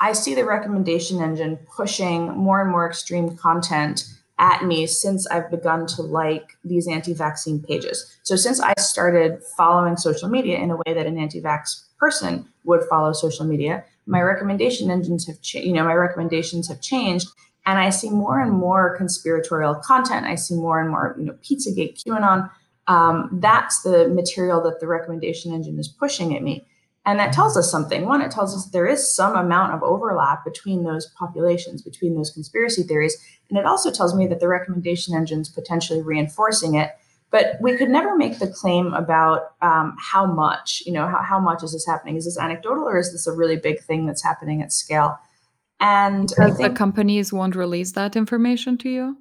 I 0.00 0.12
see 0.12 0.34
the 0.34 0.44
recommendation 0.44 1.20
engine 1.20 1.58
pushing 1.76 2.28
more 2.28 2.62
and 2.62 2.70
more 2.70 2.88
extreme 2.88 3.36
content 3.36 4.04
at 4.40 4.64
me 4.64 4.86
since 4.86 5.26
I've 5.28 5.50
begun 5.50 5.86
to 5.86 6.02
like 6.02 6.56
these 6.64 6.88
anti 6.88 7.12
vaccine 7.12 7.62
pages. 7.62 8.18
So, 8.24 8.34
since 8.34 8.58
I 8.58 8.72
started 8.78 9.42
following 9.56 9.96
social 9.96 10.28
media 10.28 10.58
in 10.58 10.70
a 10.70 10.76
way 10.76 10.94
that 10.94 11.06
an 11.06 11.18
anti 11.18 11.40
vax 11.40 11.84
person 11.98 12.48
would 12.64 12.82
follow 12.88 13.12
social 13.12 13.44
media, 13.44 13.84
my 14.06 14.20
recommendation 14.20 14.90
engines 14.90 15.26
have 15.28 15.40
changed, 15.42 15.68
you 15.68 15.74
know, 15.74 15.84
my 15.84 15.94
recommendations 15.94 16.66
have 16.68 16.80
changed. 16.80 17.28
And 17.66 17.78
I 17.78 17.90
see 17.90 18.08
more 18.08 18.40
and 18.40 18.52
more 18.52 18.96
conspiratorial 18.96 19.74
content. 19.76 20.26
I 20.26 20.34
see 20.34 20.54
more 20.54 20.80
and 20.80 20.88
more, 20.88 21.14
you 21.18 21.26
know, 21.26 21.36
Pizzagate, 21.44 22.02
QAnon, 22.02 22.50
um, 22.86 23.28
that's 23.40 23.82
the 23.82 24.08
material 24.08 24.62
that 24.62 24.80
the 24.80 24.86
recommendation 24.86 25.52
engine 25.52 25.78
is 25.78 25.86
pushing 25.86 26.34
at 26.34 26.42
me. 26.42 26.66
And 27.10 27.18
that 27.18 27.32
tells 27.32 27.56
us 27.56 27.68
something. 27.68 28.06
One, 28.06 28.22
it 28.22 28.30
tells 28.30 28.54
us 28.54 28.66
there 28.66 28.86
is 28.86 29.12
some 29.12 29.34
amount 29.34 29.74
of 29.74 29.82
overlap 29.82 30.44
between 30.44 30.84
those 30.84 31.06
populations, 31.18 31.82
between 31.82 32.14
those 32.14 32.30
conspiracy 32.30 32.84
theories. 32.84 33.16
And 33.48 33.58
it 33.58 33.66
also 33.66 33.90
tells 33.90 34.14
me 34.14 34.28
that 34.28 34.38
the 34.38 34.46
recommendation 34.46 35.16
engine's 35.16 35.48
potentially 35.48 36.02
reinforcing 36.02 36.76
it. 36.76 36.92
But 37.32 37.56
we 37.60 37.76
could 37.76 37.90
never 37.90 38.16
make 38.16 38.38
the 38.38 38.46
claim 38.46 38.94
about 38.94 39.54
um, 39.60 39.96
how 39.98 40.24
much, 40.24 40.84
you 40.86 40.92
know, 40.92 41.08
how, 41.08 41.20
how 41.20 41.40
much 41.40 41.64
is 41.64 41.72
this 41.72 41.84
happening? 41.84 42.14
Is 42.14 42.26
this 42.26 42.38
anecdotal 42.38 42.84
or 42.84 42.96
is 42.96 43.10
this 43.10 43.26
a 43.26 43.32
really 43.32 43.56
big 43.56 43.80
thing 43.80 44.06
that's 44.06 44.22
happening 44.22 44.62
at 44.62 44.72
scale? 44.72 45.18
And 45.80 46.30
think, 46.30 46.58
the 46.58 46.70
companies 46.70 47.32
won't 47.32 47.56
release 47.56 47.90
that 47.92 48.14
information 48.14 48.78
to 48.78 48.88
you? 48.88 49.16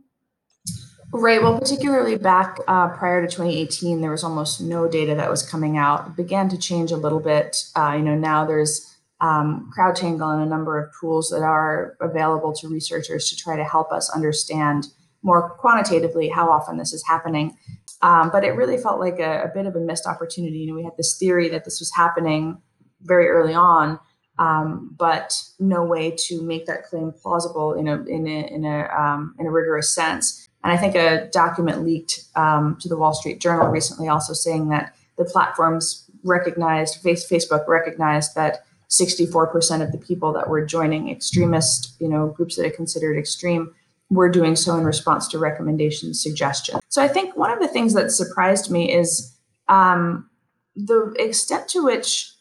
Right. 1.11 1.41
Well, 1.41 1.57
particularly 1.57 2.17
back 2.17 2.59
uh, 2.67 2.89
prior 2.89 3.21
to 3.21 3.27
2018, 3.27 3.99
there 3.99 4.11
was 4.11 4.23
almost 4.23 4.61
no 4.61 4.87
data 4.87 5.15
that 5.15 5.29
was 5.29 5.41
coming 5.41 5.75
out. 5.75 6.07
It 6.07 6.15
began 6.15 6.49
to 6.49 6.57
change 6.57 6.91
a 6.91 6.97
little 6.97 7.19
bit. 7.19 7.57
Uh, 7.75 7.95
you 7.97 8.03
know, 8.03 8.15
now 8.15 8.45
there's 8.45 8.95
um, 9.19 9.71
CrowdTangle 9.75 10.33
and 10.33 10.43
a 10.43 10.45
number 10.45 10.77
of 10.77 10.93
tools 10.99 11.29
that 11.29 11.41
are 11.41 11.97
available 11.99 12.53
to 12.53 12.67
researchers 12.67 13.27
to 13.29 13.35
try 13.35 13.55
to 13.55 13.63
help 13.63 13.91
us 13.91 14.09
understand 14.11 14.87
more 15.23 15.49
quantitatively 15.49 16.29
how 16.29 16.49
often 16.49 16.77
this 16.77 16.93
is 16.93 17.03
happening. 17.07 17.57
Um, 18.01 18.29
but 18.31 18.43
it 18.43 18.51
really 18.51 18.77
felt 18.77 18.99
like 18.99 19.19
a, 19.19 19.43
a, 19.43 19.51
bit 19.53 19.65
of 19.65 19.75
a 19.75 19.79
missed 19.79 20.05
opportunity. 20.05 20.59
You 20.59 20.67
know, 20.67 20.75
we 20.75 20.83
had 20.83 20.95
this 20.95 21.17
theory 21.17 21.49
that 21.49 21.65
this 21.65 21.79
was 21.81 21.91
happening 21.95 22.61
very 23.01 23.27
early 23.27 23.53
on, 23.53 23.99
um, 24.37 24.95
but 24.97 25.33
no 25.59 25.83
way 25.83 26.15
to 26.27 26.41
make 26.41 26.65
that 26.67 26.85
claim 26.85 27.11
plausible 27.11 27.73
in 27.73 27.89
a 27.89 28.01
in 28.05 28.25
a 28.25 28.47
in 28.53 28.63
a, 28.63 28.87
um, 28.87 29.35
in 29.37 29.47
a 29.47 29.51
rigorous 29.51 29.93
sense. 29.93 30.48
And 30.63 30.73
I 30.73 30.77
think 30.77 30.95
a 30.95 31.29
document 31.31 31.83
leaked 31.83 32.23
um, 32.35 32.77
to 32.81 32.89
the 32.89 32.97
Wall 32.97 33.13
Street 33.13 33.39
Journal 33.39 33.67
recently 33.67 34.07
also 34.07 34.33
saying 34.33 34.69
that 34.69 34.93
the 35.17 35.25
platforms 35.25 36.09
recognized, 36.23 37.03
Facebook 37.03 37.67
recognized 37.67 38.35
that 38.35 38.63
64% 38.89 39.81
of 39.81 39.91
the 39.91 39.97
people 39.97 40.33
that 40.33 40.49
were 40.49 40.65
joining 40.65 41.09
extremist, 41.09 41.95
you 41.99 42.09
know, 42.09 42.27
groups 42.27 42.55
that 42.55 42.65
are 42.65 42.71
considered 42.71 43.17
extreme 43.17 43.73
were 44.09 44.29
doing 44.29 44.55
so 44.55 44.75
in 44.75 44.83
response 44.83 45.27
to 45.27 45.37
recommendations, 45.37 46.21
suggestions. 46.21 46.81
So 46.89 47.01
I 47.01 47.07
think 47.07 47.37
one 47.37 47.51
of 47.51 47.59
the 47.59 47.67
things 47.67 47.93
that 47.93 48.11
surprised 48.11 48.71
me 48.71 48.91
is 48.91 49.35
um, 49.67 50.29
the 50.75 51.13
extent 51.19 51.67
to 51.69 51.83
which 51.83 52.31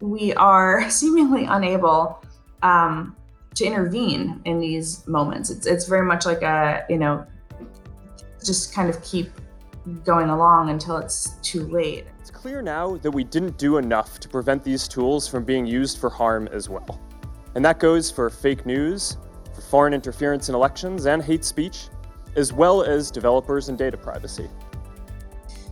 we 0.00 0.32
are 0.34 0.88
seemingly 0.90 1.44
unable 1.44 2.22
um, 2.62 3.16
to 3.56 3.64
intervene 3.64 4.40
in 4.44 4.60
these 4.60 5.06
moments. 5.08 5.50
It's, 5.50 5.66
it's 5.66 5.86
very 5.86 6.06
much 6.06 6.24
like 6.24 6.42
a, 6.42 6.84
you 6.88 6.98
know, 6.98 7.26
just 8.44 8.74
kind 8.74 8.88
of 8.88 9.02
keep 9.02 9.30
going 10.04 10.28
along 10.28 10.70
until 10.70 10.96
it's 10.96 11.30
too 11.42 11.66
late. 11.68 12.06
It's 12.20 12.30
clear 12.30 12.62
now 12.62 12.96
that 12.98 13.10
we 13.10 13.24
didn't 13.24 13.56
do 13.58 13.78
enough 13.78 14.20
to 14.20 14.28
prevent 14.28 14.62
these 14.62 14.86
tools 14.86 15.26
from 15.26 15.44
being 15.44 15.66
used 15.66 15.98
for 15.98 16.10
harm 16.10 16.48
as 16.52 16.68
well. 16.68 17.00
And 17.54 17.64
that 17.64 17.78
goes 17.78 18.10
for 18.10 18.28
fake 18.30 18.66
news, 18.66 19.16
for 19.54 19.62
foreign 19.62 19.94
interference 19.94 20.48
in 20.48 20.54
elections 20.54 21.06
and 21.06 21.22
hate 21.22 21.44
speech, 21.44 21.88
as 22.36 22.52
well 22.52 22.82
as 22.82 23.10
developers 23.10 23.68
and 23.68 23.78
data 23.78 23.96
privacy. 23.96 24.48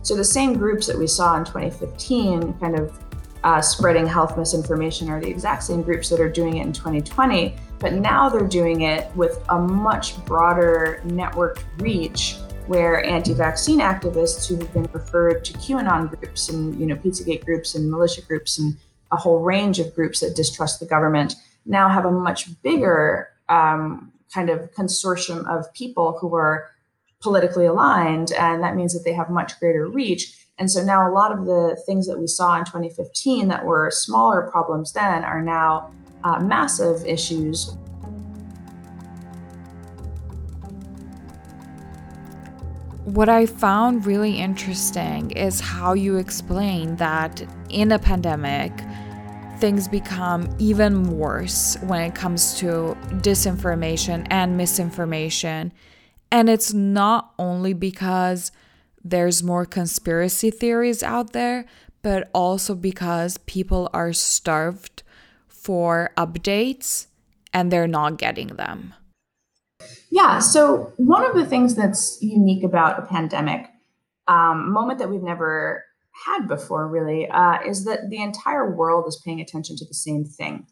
So 0.01 0.15
the 0.15 0.23
same 0.23 0.53
groups 0.53 0.87
that 0.87 0.97
we 0.97 1.07
saw 1.07 1.37
in 1.37 1.45
2015 1.45 2.53
kind 2.59 2.79
of 2.79 2.97
uh, 3.43 3.61
spreading 3.61 4.07
health 4.07 4.37
misinformation 4.37 5.09
are 5.09 5.21
the 5.21 5.29
exact 5.29 5.63
same 5.63 5.81
groups 5.81 6.09
that 6.09 6.19
are 6.19 6.29
doing 6.29 6.57
it 6.57 6.65
in 6.65 6.73
2020, 6.73 7.55
but 7.79 7.93
now 7.93 8.27
they're 8.27 8.47
doing 8.47 8.81
it 8.81 9.13
with 9.15 9.43
a 9.49 9.59
much 9.59 10.23
broader 10.25 11.01
network 11.05 11.63
reach 11.77 12.37
where 12.67 13.03
anti-vaccine 13.05 13.79
activists 13.79 14.47
who 14.47 14.55
have 14.57 14.73
been 14.73 14.89
referred 14.93 15.43
to 15.45 15.53
QAnon 15.53 16.09
groups 16.19 16.49
and 16.49 16.79
you 16.79 16.85
know 16.85 16.95
Pizzagate 16.95 17.45
groups 17.45 17.75
and 17.75 17.89
militia 17.89 18.21
groups 18.21 18.59
and 18.59 18.77
a 19.11 19.17
whole 19.17 19.39
range 19.39 19.79
of 19.79 19.93
groups 19.95 20.19
that 20.19 20.35
distrust 20.35 20.79
the 20.79 20.85
government 20.85 21.35
now 21.65 21.89
have 21.89 22.05
a 22.05 22.11
much 22.11 22.61
bigger 22.61 23.29
um, 23.49 24.11
kind 24.33 24.49
of 24.49 24.71
consortium 24.73 25.47
of 25.47 25.71
people 25.73 26.17
who 26.19 26.35
are 26.35 26.69
politically 27.21 27.65
aligned, 27.65 28.31
and 28.33 28.61
that 28.63 28.75
means 28.75 28.93
that 28.93 29.03
they 29.03 29.13
have 29.13 29.29
much 29.29 29.59
greater 29.59 29.87
reach. 29.87 30.45
And 30.59 30.69
so 30.69 30.83
now 30.83 31.09
a 31.09 31.11
lot 31.11 31.31
of 31.31 31.45
the 31.45 31.81
things 31.85 32.07
that 32.07 32.19
we 32.19 32.27
saw 32.27 32.57
in 32.57 32.65
2015 32.65 33.47
that 33.47 33.65
were 33.65 33.91
smaller 33.91 34.49
problems 34.51 34.93
then 34.93 35.23
are 35.23 35.41
now 35.41 35.91
uh, 36.23 36.39
massive 36.39 37.05
issues. 37.05 37.75
What 43.17 43.29
I 43.29 43.47
found 43.47 44.05
really 44.05 44.37
interesting 44.37 45.31
is 45.31 45.59
how 45.59 45.93
you 45.93 46.17
explain 46.17 46.97
that 46.97 47.41
in 47.67 47.91
a 47.91 47.97
pandemic, 47.97 48.71
things 49.57 49.87
become 49.87 50.55
even 50.59 51.17
worse 51.17 51.77
when 51.81 52.03
it 52.03 52.13
comes 52.13 52.59
to 52.59 52.95
disinformation 53.23 54.27
and 54.29 54.55
misinformation. 54.55 55.73
And 56.31 56.47
it's 56.47 56.75
not 56.75 57.33
only 57.39 57.73
because 57.73 58.51
there's 59.03 59.41
more 59.41 59.65
conspiracy 59.65 60.51
theories 60.51 61.01
out 61.01 61.33
there, 61.33 61.65
but 62.03 62.29
also 62.35 62.75
because 62.75 63.39
people 63.47 63.89
are 63.93 64.13
starved 64.13 65.01
for 65.47 66.11
updates 66.17 67.07
and 67.51 67.71
they're 67.71 67.87
not 67.87 68.19
getting 68.19 68.49
them. 68.49 68.93
Yeah. 70.09 70.39
So 70.39 70.93
one 70.97 71.25
of 71.25 71.35
the 71.35 71.45
things 71.45 71.75
that's 71.75 72.17
unique 72.21 72.63
about 72.63 72.99
a 72.99 73.01
pandemic, 73.03 73.69
um, 74.27 74.71
moment 74.71 74.99
that 74.99 75.09
we've 75.09 75.23
never 75.23 75.83
had 76.25 76.47
before, 76.47 76.87
really, 76.87 77.29
uh, 77.29 77.59
is 77.65 77.85
that 77.85 78.09
the 78.09 78.21
entire 78.21 78.73
world 78.75 79.05
is 79.07 79.21
paying 79.23 79.39
attention 79.39 79.75
to 79.77 79.85
the 79.85 79.93
same 79.93 80.25
thing. 80.25 80.65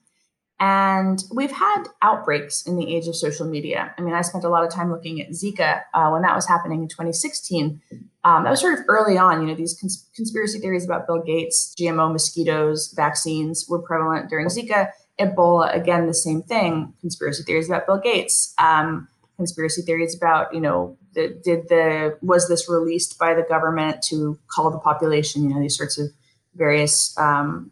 And 0.59 1.21
we've 1.33 1.51
had 1.51 1.83
outbreaks 2.01 2.65
in 2.65 2.77
the 2.77 2.95
age 2.95 3.07
of 3.07 3.15
social 3.15 3.45
media. 3.45 3.93
I 3.97 4.01
mean, 4.01 4.13
I 4.13 4.21
spent 4.21 4.45
a 4.45 4.49
lot 4.49 4.63
of 4.63 4.71
time 4.71 4.89
looking 4.89 5.21
at 5.21 5.31
Zika 5.31 5.81
uh, 5.93 6.09
when 6.09 6.21
that 6.21 6.33
was 6.33 6.47
happening 6.47 6.81
in 6.81 6.87
2016. 6.87 7.81
Um, 8.23 8.43
that 8.43 8.49
was 8.49 8.61
sort 8.61 8.79
of 8.79 8.85
early 8.87 9.17
on. 9.17 9.41
You 9.41 9.47
know, 9.47 9.55
these 9.55 9.77
cons- 9.79 10.09
conspiracy 10.15 10.59
theories 10.59 10.85
about 10.85 11.07
Bill 11.07 11.21
Gates, 11.21 11.75
GMO 11.77 12.11
mosquitoes, 12.11 12.93
vaccines 12.95 13.65
were 13.67 13.79
prevalent 13.79 14.29
during 14.29 14.47
Zika. 14.47 14.91
Ebola, 15.19 15.75
again, 15.75 16.07
the 16.07 16.13
same 16.13 16.41
thing. 16.41 16.93
Conspiracy 17.01 17.43
theories 17.43 17.69
about 17.69 17.85
Bill 17.85 17.99
Gates. 17.99 18.53
Um, 18.57 19.09
conspiracy 19.35 19.81
theories 19.81 20.15
about 20.15 20.53
you 20.53 20.61
know 20.61 20.97
the, 21.13 21.39
did 21.43 21.67
the 21.69 22.17
was 22.21 22.47
this 22.47 22.69
released 22.69 23.17
by 23.17 23.33
the 23.33 23.43
government 23.43 24.01
to 24.03 24.39
call 24.47 24.71
the 24.71 24.79
population? 24.79 25.43
You 25.43 25.55
know 25.55 25.61
these 25.61 25.77
sorts 25.77 25.97
of 25.97 26.07
various 26.55 27.17
um, 27.17 27.71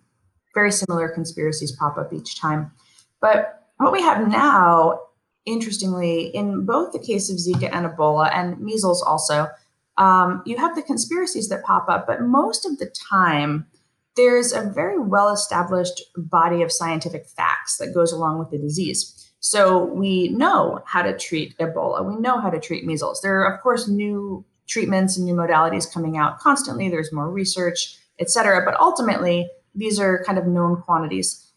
very 0.54 0.72
similar 0.72 1.10
conspiracies 1.10 1.72
pop 1.72 1.98
up 1.98 2.14
each 2.14 2.40
time. 2.40 2.72
But 3.22 3.64
what 3.78 3.92
we 3.92 4.02
have 4.02 4.28
now 4.28 5.00
interestingly 5.46 6.28
in 6.28 6.66
both 6.66 6.94
the 6.94 7.00
case 7.00 7.30
of 7.30 7.38
zika 7.38 7.70
and 7.74 7.86
ebola 7.86 8.34
and 8.34 8.60
measles 8.60 9.02
also 9.02 9.48
um, 9.98 10.42
you 10.46 10.58
have 10.58 10.76
the 10.76 10.82
conspiracies 10.82 11.50
that 11.50 11.64
pop 11.64 11.90
up 11.90 12.08
but 12.08 12.22
most 12.22 12.66
of 12.66 12.78
the 12.80 12.90
time 13.10 13.66
there's 14.16 14.54
a 14.54 14.62
very 14.62 15.00
well 15.00 15.34
established 15.34 16.02
body 16.16 16.62
of 16.62 16.72
scientific 16.72 17.28
facts 17.28 17.78
that 17.78 17.94
goes 17.94 18.12
along 18.12 18.40
with 18.40 18.50
the 18.52 18.58
disease 18.58 19.33
so 19.46 19.84
we 19.84 20.30
know 20.30 20.82
how 20.86 21.02
to 21.02 21.18
treat 21.18 21.58
Ebola. 21.58 22.06
We 22.08 22.16
know 22.16 22.40
how 22.40 22.50
to 22.50 22.62
treat 22.62 22.86
measles. 22.86 23.20
There 23.20 23.42
are, 23.42 23.54
of 23.54 23.62
course, 23.62 23.90
new 23.90 24.46
treatments 24.68 25.18
and 25.18 25.26
new 25.26 25.36
modalities 25.36 25.92
coming 25.94 26.16
out 26.16 26.40
constantly. 26.40 26.88
There's 26.88 27.12
more 27.12 27.30
research, 27.30 27.98
et 28.22 28.30
cetera. 28.30 28.64
But 28.64 28.80
ultimately, 28.80 29.50
these 29.76 30.00
are 30.00 30.24
kind 30.24 30.38
of 30.38 30.48
known 30.48 30.82
quantities. 30.82 31.52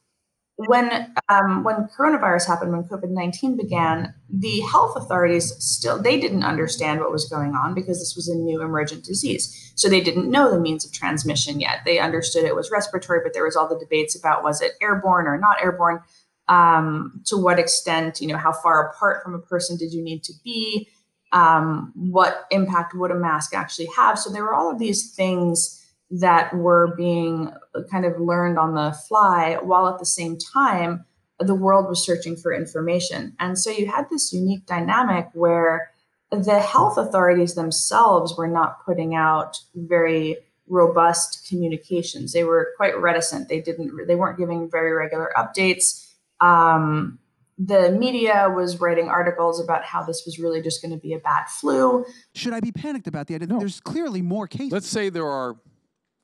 When 0.57 1.15
um, 1.29 1.63
when 1.63 1.89
coronavirus 1.97 2.49
happened, 2.49 2.73
when 2.73 2.85
COVID 2.85 3.11
nineteen 3.11 3.57
began, 3.57 4.13
the 4.29 4.61
health 4.73 4.97
authorities 4.97 5.55
still 5.63 6.03
they 6.03 6.19
didn't 6.19 6.43
understand 6.43 6.99
what 6.99 7.13
was 7.13 7.29
going 7.29 7.55
on 7.55 7.73
because 7.73 8.01
this 8.01 8.17
was 8.17 8.27
a 8.29 8.35
new 8.35 8.63
emergent 8.63 9.05
disease. 9.05 9.73
So 9.77 9.89
they 9.89 10.01
didn't 10.01 10.31
know 10.31 10.51
the 10.51 10.59
means 10.59 10.85
of 10.85 10.93
transmission 10.93 11.61
yet. 11.61 11.81
They 11.85 12.01
understood 12.01 12.45
it 12.45 12.57
was 12.57 12.71
respiratory, 12.73 13.21
but 13.23 13.33
there 13.33 13.45
was 13.45 13.55
all 13.55 13.69
the 13.69 13.79
debates 13.79 14.19
about 14.19 14.43
was 14.43 14.61
it 14.61 14.73
airborne 14.81 15.27
or 15.27 15.39
not 15.39 15.63
airborne 15.63 16.01
um, 16.49 17.23
to 17.27 17.37
what 17.37 17.59
extent, 17.59 18.21
you 18.21 18.29
know, 18.29 18.37
how 18.37 18.53
far 18.53 18.89
apart 18.89 19.23
from 19.23 19.35
a 19.35 19.39
person 19.39 19.77
did 19.77 19.93
you 19.93 20.03
need 20.03 20.23
to 20.25 20.33
be? 20.45 20.89
Um, 21.33 21.93
what 21.95 22.47
impact 22.51 22.95
would 22.95 23.11
a 23.11 23.15
mask 23.15 23.55
actually 23.55 23.89
have? 23.97 24.19
So 24.19 24.31
there 24.31 24.45
were 24.45 24.55
all 24.55 24.71
of 24.71 24.79
these 24.79 25.13
things 25.13 25.83
that 26.11 26.55
were 26.55 26.95
being 26.97 27.53
kind 27.91 28.05
of 28.05 28.21
learned 28.21 28.59
on 28.59 28.75
the 28.75 28.97
fly, 29.09 29.59
while 29.61 29.89
at 29.89 29.99
the 29.99 30.07
same 30.07 30.39
time, 30.39 31.05
the 31.41 31.55
world 31.55 31.89
was 31.89 32.05
searching 32.05 32.37
for 32.37 32.53
information. 32.53 33.35
And 33.39 33.59
so 33.59 33.71
you 33.71 33.91
had 33.91 34.09
this 34.09 34.33
unique 34.33 34.67
dynamic 34.67 35.29
where 35.35 35.91
the 36.31 36.61
health 36.61 36.97
authorities 36.97 37.55
themselves 37.55 38.37
were 38.37 38.49
not 38.49 38.85
putting 38.85 39.15
out 39.15 39.59
very 39.75 40.39
robust 40.69 41.47
communications. 41.49 42.33
They 42.33 42.45
were 42.45 42.73
quite 42.77 42.99
reticent. 42.99 43.49
They 43.49 43.61
didn't 43.61 44.07
they 44.07 44.15
weren't 44.15 44.39
giving 44.39 44.71
very 44.71 44.93
regular 44.93 45.33
updates 45.37 46.06
um, 46.41 47.19
the 47.59 47.91
media 47.91 48.53
was 48.55 48.81
writing 48.81 49.09
articles 49.09 49.61
about 49.61 49.85
how 49.85 50.03
this 50.03 50.25
was 50.27 50.39
really 50.39 50.61
just 50.61 50.83
going 50.83 50.93
to 50.93 51.01
be 51.01 51.15
a 51.15 51.19
bad 51.19 51.47
flu. 51.49 52.05
Should 52.35 52.53
I 52.53 52.61
be 52.61 52.73
panicked 52.73 53.07
about 53.07 53.27
the 53.27 53.35
idea? 53.35 53.49
No. 53.49 53.59
There's 53.59 53.81
clearly 53.81 54.21
more 54.21 54.47
cases. 54.47 54.73
Let's 54.73 54.89
say 54.89 55.09
there 55.09 55.27
are 55.27 55.57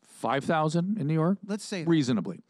5,000 0.04 0.98
in 0.98 1.06
New 1.06 1.14
York. 1.14 1.38
Let's 1.46 1.64
say 1.64 1.84
reasonably. 1.84 2.40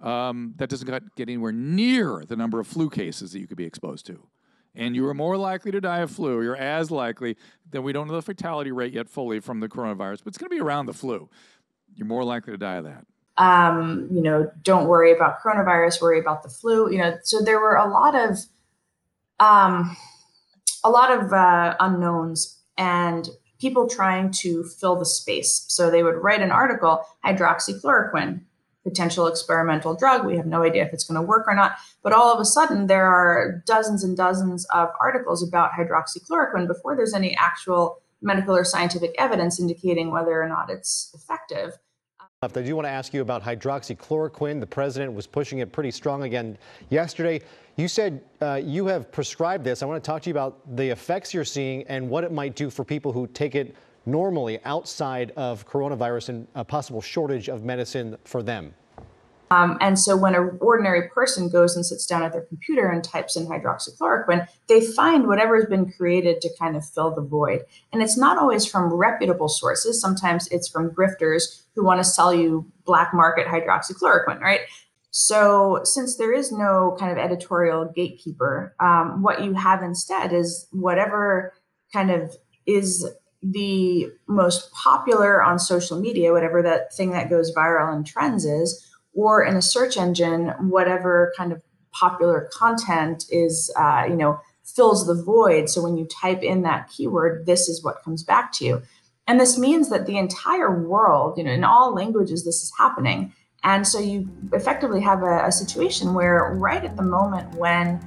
Um, 0.00 0.54
that 0.56 0.68
doesn't 0.68 0.88
get 1.14 1.28
anywhere 1.28 1.52
near 1.52 2.24
the 2.26 2.34
number 2.34 2.58
of 2.58 2.66
flu 2.66 2.90
cases 2.90 3.32
that 3.32 3.38
you 3.38 3.46
could 3.46 3.56
be 3.56 3.64
exposed 3.64 4.04
to. 4.06 4.26
And 4.74 4.96
you 4.96 5.06
are 5.06 5.14
more 5.14 5.36
likely 5.36 5.70
to 5.70 5.80
die 5.80 6.00
of 6.00 6.10
flu. 6.10 6.42
You're 6.42 6.56
as 6.56 6.90
likely, 6.90 7.36
then 7.70 7.84
we 7.84 7.92
don't 7.92 8.08
know 8.08 8.14
the 8.14 8.22
fatality 8.22 8.72
rate 8.72 8.92
yet 8.92 9.08
fully 9.08 9.38
from 9.38 9.60
the 9.60 9.68
coronavirus, 9.68 10.24
but 10.24 10.28
it's 10.28 10.38
going 10.38 10.50
to 10.50 10.56
be 10.56 10.60
around 10.60 10.86
the 10.86 10.92
flu. 10.92 11.28
You're 11.94 12.06
more 12.06 12.24
likely 12.24 12.52
to 12.54 12.58
die 12.58 12.76
of 12.76 12.84
that 12.84 13.06
um, 13.36 14.08
you 14.12 14.22
know, 14.22 14.50
don't 14.62 14.88
worry 14.88 15.12
about 15.12 15.40
coronavirus, 15.40 16.02
worry 16.02 16.20
about 16.20 16.42
the 16.42 16.48
flu. 16.48 16.90
You 16.90 16.98
know, 16.98 17.18
so 17.22 17.42
there 17.42 17.60
were 17.60 17.76
a 17.76 17.88
lot 17.88 18.14
of 18.14 18.38
um, 19.40 19.96
a 20.84 20.90
lot 20.90 21.10
of 21.10 21.32
uh, 21.32 21.76
unknowns 21.80 22.60
and 22.76 23.28
people 23.60 23.88
trying 23.88 24.30
to 24.30 24.64
fill 24.64 24.96
the 24.96 25.06
space. 25.06 25.64
So 25.68 25.90
they 25.90 26.02
would 26.02 26.16
write 26.16 26.40
an 26.40 26.50
article, 26.50 27.04
hydroxychloroquine, 27.24 28.40
potential 28.82 29.28
experimental 29.28 29.94
drug. 29.94 30.26
We 30.26 30.36
have 30.36 30.46
no 30.46 30.64
idea 30.64 30.84
if 30.84 30.92
it's 30.92 31.04
going 31.04 31.20
to 31.20 31.26
work 31.26 31.46
or 31.46 31.54
not. 31.54 31.76
But 32.02 32.12
all 32.12 32.32
of 32.32 32.40
a 32.40 32.44
sudden, 32.44 32.88
there 32.88 33.06
are 33.06 33.62
dozens 33.66 34.02
and 34.02 34.16
dozens 34.16 34.66
of 34.66 34.88
articles 35.00 35.46
about 35.46 35.70
hydroxychloroquine 35.72 36.66
before 36.66 36.96
there's 36.96 37.14
any 37.14 37.36
actual 37.36 37.98
medical 38.20 38.56
or 38.56 38.64
scientific 38.64 39.14
evidence 39.18 39.60
indicating 39.60 40.10
whether 40.10 40.42
or 40.42 40.48
not 40.48 40.70
it's 40.70 41.12
effective. 41.14 41.78
I 42.44 42.48
do 42.48 42.74
want 42.74 42.86
to 42.86 42.90
ask 42.90 43.14
you 43.14 43.22
about 43.22 43.40
hydroxychloroquine. 43.40 44.58
The 44.58 44.66
president 44.66 45.12
was 45.12 45.28
pushing 45.28 45.60
it 45.60 45.70
pretty 45.70 45.92
strong 45.92 46.24
again 46.24 46.58
yesterday. 46.90 47.40
You 47.76 47.86
said 47.86 48.20
uh, 48.40 48.60
you 48.60 48.84
have 48.86 49.12
prescribed 49.12 49.62
this. 49.62 49.80
I 49.80 49.86
want 49.86 50.02
to 50.02 50.04
talk 50.04 50.22
to 50.22 50.28
you 50.28 50.34
about 50.34 50.58
the 50.76 50.88
effects 50.88 51.32
you're 51.32 51.44
seeing 51.44 51.84
and 51.84 52.10
what 52.10 52.24
it 52.24 52.32
might 52.32 52.56
do 52.56 52.68
for 52.68 52.84
people 52.84 53.12
who 53.12 53.28
take 53.28 53.54
it 53.54 53.76
normally 54.06 54.58
outside 54.64 55.30
of 55.36 55.68
coronavirus 55.68 56.30
and 56.30 56.48
a 56.56 56.64
possible 56.64 57.00
shortage 57.00 57.48
of 57.48 57.62
medicine 57.62 58.16
for 58.24 58.42
them. 58.42 58.74
Um, 59.52 59.76
and 59.82 59.98
so 59.98 60.16
when 60.16 60.34
an 60.34 60.56
ordinary 60.62 61.08
person 61.08 61.50
goes 61.50 61.76
and 61.76 61.84
sits 61.84 62.06
down 62.06 62.22
at 62.22 62.32
their 62.32 62.46
computer 62.46 62.88
and 62.88 63.04
types 63.04 63.36
in 63.36 63.46
hydroxychloroquine, 63.46 64.48
they 64.66 64.80
find 64.80 65.26
whatever 65.26 65.56
has 65.56 65.66
been 65.66 65.92
created 65.92 66.40
to 66.40 66.50
kind 66.58 66.74
of 66.74 66.88
fill 66.88 67.14
the 67.14 67.20
void. 67.20 67.60
And 67.92 68.02
it's 68.02 68.16
not 68.16 68.38
always 68.38 68.64
from 68.64 68.90
reputable 68.94 69.50
sources. 69.50 70.00
Sometimes 70.00 70.48
it's 70.48 70.68
from 70.68 70.90
grifters 70.90 71.64
who 71.74 71.84
want 71.84 72.00
to 72.00 72.04
sell 72.04 72.32
you 72.32 72.72
black 72.86 73.12
market 73.12 73.46
hydroxychloroquine, 73.46 74.40
right? 74.40 74.60
So 75.10 75.80
since 75.84 76.16
there 76.16 76.32
is 76.32 76.50
no 76.50 76.96
kind 76.98 77.12
of 77.12 77.18
editorial 77.18 77.92
gatekeeper, 77.94 78.74
um, 78.80 79.22
what 79.22 79.44
you 79.44 79.52
have 79.52 79.82
instead 79.82 80.32
is 80.32 80.66
whatever 80.70 81.52
kind 81.92 82.10
of 82.10 82.34
is 82.64 83.06
the 83.42 84.08
most 84.26 84.72
popular 84.72 85.42
on 85.42 85.58
social 85.58 86.00
media, 86.00 86.32
whatever 86.32 86.62
that 86.62 86.94
thing 86.94 87.10
that 87.10 87.28
goes 87.28 87.54
viral 87.54 87.92
and 87.92 88.06
trends 88.06 88.46
is 88.46 88.88
or 89.14 89.44
in 89.44 89.56
a 89.56 89.62
search 89.62 89.96
engine, 89.96 90.48
whatever 90.68 91.32
kind 91.36 91.52
of 91.52 91.62
popular 91.92 92.48
content 92.52 93.24
is, 93.30 93.72
uh, 93.78 94.04
you 94.08 94.16
know, 94.16 94.40
fills 94.64 95.06
the 95.06 95.22
void. 95.22 95.68
So 95.68 95.82
when 95.82 95.96
you 95.96 96.06
type 96.06 96.42
in 96.42 96.62
that 96.62 96.88
keyword, 96.88 97.46
this 97.46 97.68
is 97.68 97.84
what 97.84 98.02
comes 98.02 98.22
back 98.22 98.52
to 98.54 98.64
you. 98.64 98.82
And 99.26 99.38
this 99.38 99.58
means 99.58 99.90
that 99.90 100.06
the 100.06 100.18
entire 100.18 100.82
world, 100.82 101.38
you 101.38 101.44
know, 101.44 101.52
in 101.52 101.64
all 101.64 101.94
languages, 101.94 102.44
this 102.44 102.62
is 102.62 102.72
happening. 102.78 103.32
And 103.64 103.86
so 103.86 104.00
you 104.00 104.28
effectively 104.52 105.00
have 105.02 105.22
a, 105.22 105.44
a 105.46 105.52
situation 105.52 106.14
where, 106.14 106.54
right 106.54 106.84
at 106.84 106.96
the 106.96 107.02
moment 107.02 107.54
when 107.54 108.00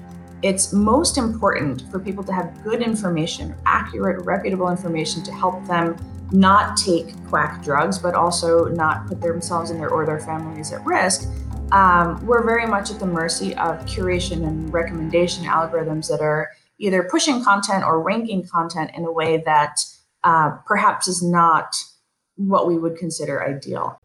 it's 0.45 0.71
most 0.71 1.17
important 1.17 1.89
for 1.89 1.99
people 1.99 2.23
to 2.23 2.31
have 2.31 2.63
good 2.63 2.83
information, 2.83 3.55
accurate, 3.65 4.23
reputable 4.25 4.69
information 4.69 5.23
to 5.23 5.33
help 5.33 5.65
them 5.65 5.97
not 6.31 6.77
take 6.77 7.15
quack 7.25 7.63
drugs, 7.63 7.97
but 7.97 8.13
also 8.13 8.65
not 8.65 9.07
put 9.07 9.19
themselves 9.21 9.71
and 9.71 9.79
their 9.79 9.89
or 9.89 10.05
their 10.05 10.19
families 10.19 10.71
at 10.71 10.85
risk, 10.85 11.27
um, 11.71 12.23
we're 12.27 12.45
very 12.45 12.67
much 12.67 12.91
at 12.91 12.99
the 12.99 13.07
mercy 13.07 13.55
of 13.55 13.83
curation 13.87 14.45
and 14.47 14.71
recommendation 14.71 15.45
algorithms 15.45 16.07
that 16.09 16.21
are 16.21 16.51
either 16.77 17.07
pushing 17.09 17.43
content 17.43 17.83
or 17.83 17.99
ranking 17.99 18.47
content 18.47 18.91
in 18.93 19.03
a 19.03 19.11
way 19.11 19.41
that 19.47 19.79
uh, 20.23 20.51
perhaps 20.67 21.07
is 21.07 21.23
not 21.23 21.75
what 22.35 22.67
we 22.67 22.77
would 22.77 22.97
consider 22.97 23.43
ideal. 23.43 23.99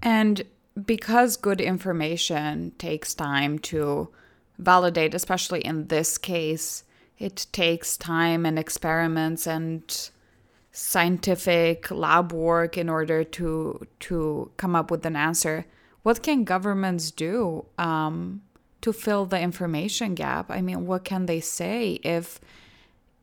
And 0.00 0.44
because 0.86 1.36
good 1.36 1.60
information 1.60 2.70
takes 2.78 3.12
time 3.12 3.58
to 3.60 4.12
validate, 4.58 5.14
especially 5.14 5.60
in 5.60 5.88
this 5.88 6.18
case, 6.18 6.84
it 7.18 7.46
takes 7.52 7.96
time 7.96 8.44
and 8.44 8.58
experiments 8.58 9.46
and 9.46 10.10
scientific 10.72 11.88
lab 11.90 12.32
work 12.32 12.76
in 12.76 12.88
order 12.88 13.22
to 13.22 13.86
to 14.00 14.50
come 14.56 14.74
up 14.74 14.90
with 14.90 15.06
an 15.06 15.16
answer. 15.16 15.64
What 16.02 16.22
can 16.22 16.44
governments 16.44 17.10
do 17.10 17.64
um, 17.78 18.42
to 18.80 18.92
fill 18.92 19.24
the 19.24 19.40
information 19.40 20.14
gap? 20.14 20.50
I 20.50 20.60
mean, 20.60 20.86
what 20.86 21.04
can 21.04 21.26
they 21.26 21.40
say 21.40 22.00
if 22.02 22.40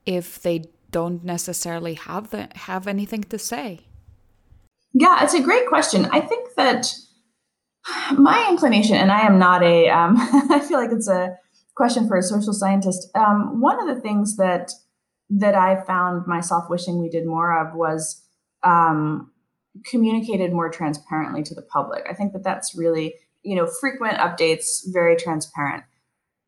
if 0.06 0.42
they 0.42 0.64
don't 0.92 1.24
necessarily 1.24 1.94
have 1.96 2.30
the 2.30 2.48
have 2.56 2.88
anything 2.88 3.24
to 3.26 3.38
say? 3.38 3.82
Yeah, 4.94 5.24
it's 5.24 5.34
a 5.34 5.42
great 5.42 5.68
question. 5.68 6.06
I 6.12 6.22
think 6.22 6.56
that 6.56 6.94
my 8.18 8.48
inclination, 8.50 8.96
and 8.96 9.12
I 9.12 9.22
am 9.22 9.40
not 9.40 9.64
a, 9.64 9.90
um, 9.90 10.16
I 10.50 10.60
feel 10.60 10.80
like 10.80 10.92
it's 10.92 11.08
a 11.08 11.38
question 11.76 12.08
for 12.08 12.18
a 12.18 12.24
social 12.24 12.54
scientist. 12.54 13.10
Um, 13.16 13.60
one 13.60 13.80
of 13.82 13.94
the 13.94 14.02
things 14.02 14.38
that 14.38 14.72
that 15.30 15.56
I 15.56 15.82
found 15.86 16.28
myself 16.28 16.66
wishing 16.70 17.00
we 17.00 17.10
did 17.10 17.26
more 17.26 17.58
of 17.58 17.74
was 17.74 18.22
um, 18.64 19.32
communicated 19.86 20.52
more 20.52 20.70
transparently 20.70 21.42
to 21.44 21.56
the 21.56 21.62
public. 21.62 22.06
I 22.10 22.14
think 22.14 22.34
that 22.34 22.44
that's 22.44 22.76
really, 22.76 23.16
you 23.44 23.56
know, 23.56 23.66
frequent 23.80 24.18
updates, 24.18 24.82
very 24.92 25.16
transparent. 25.16 25.84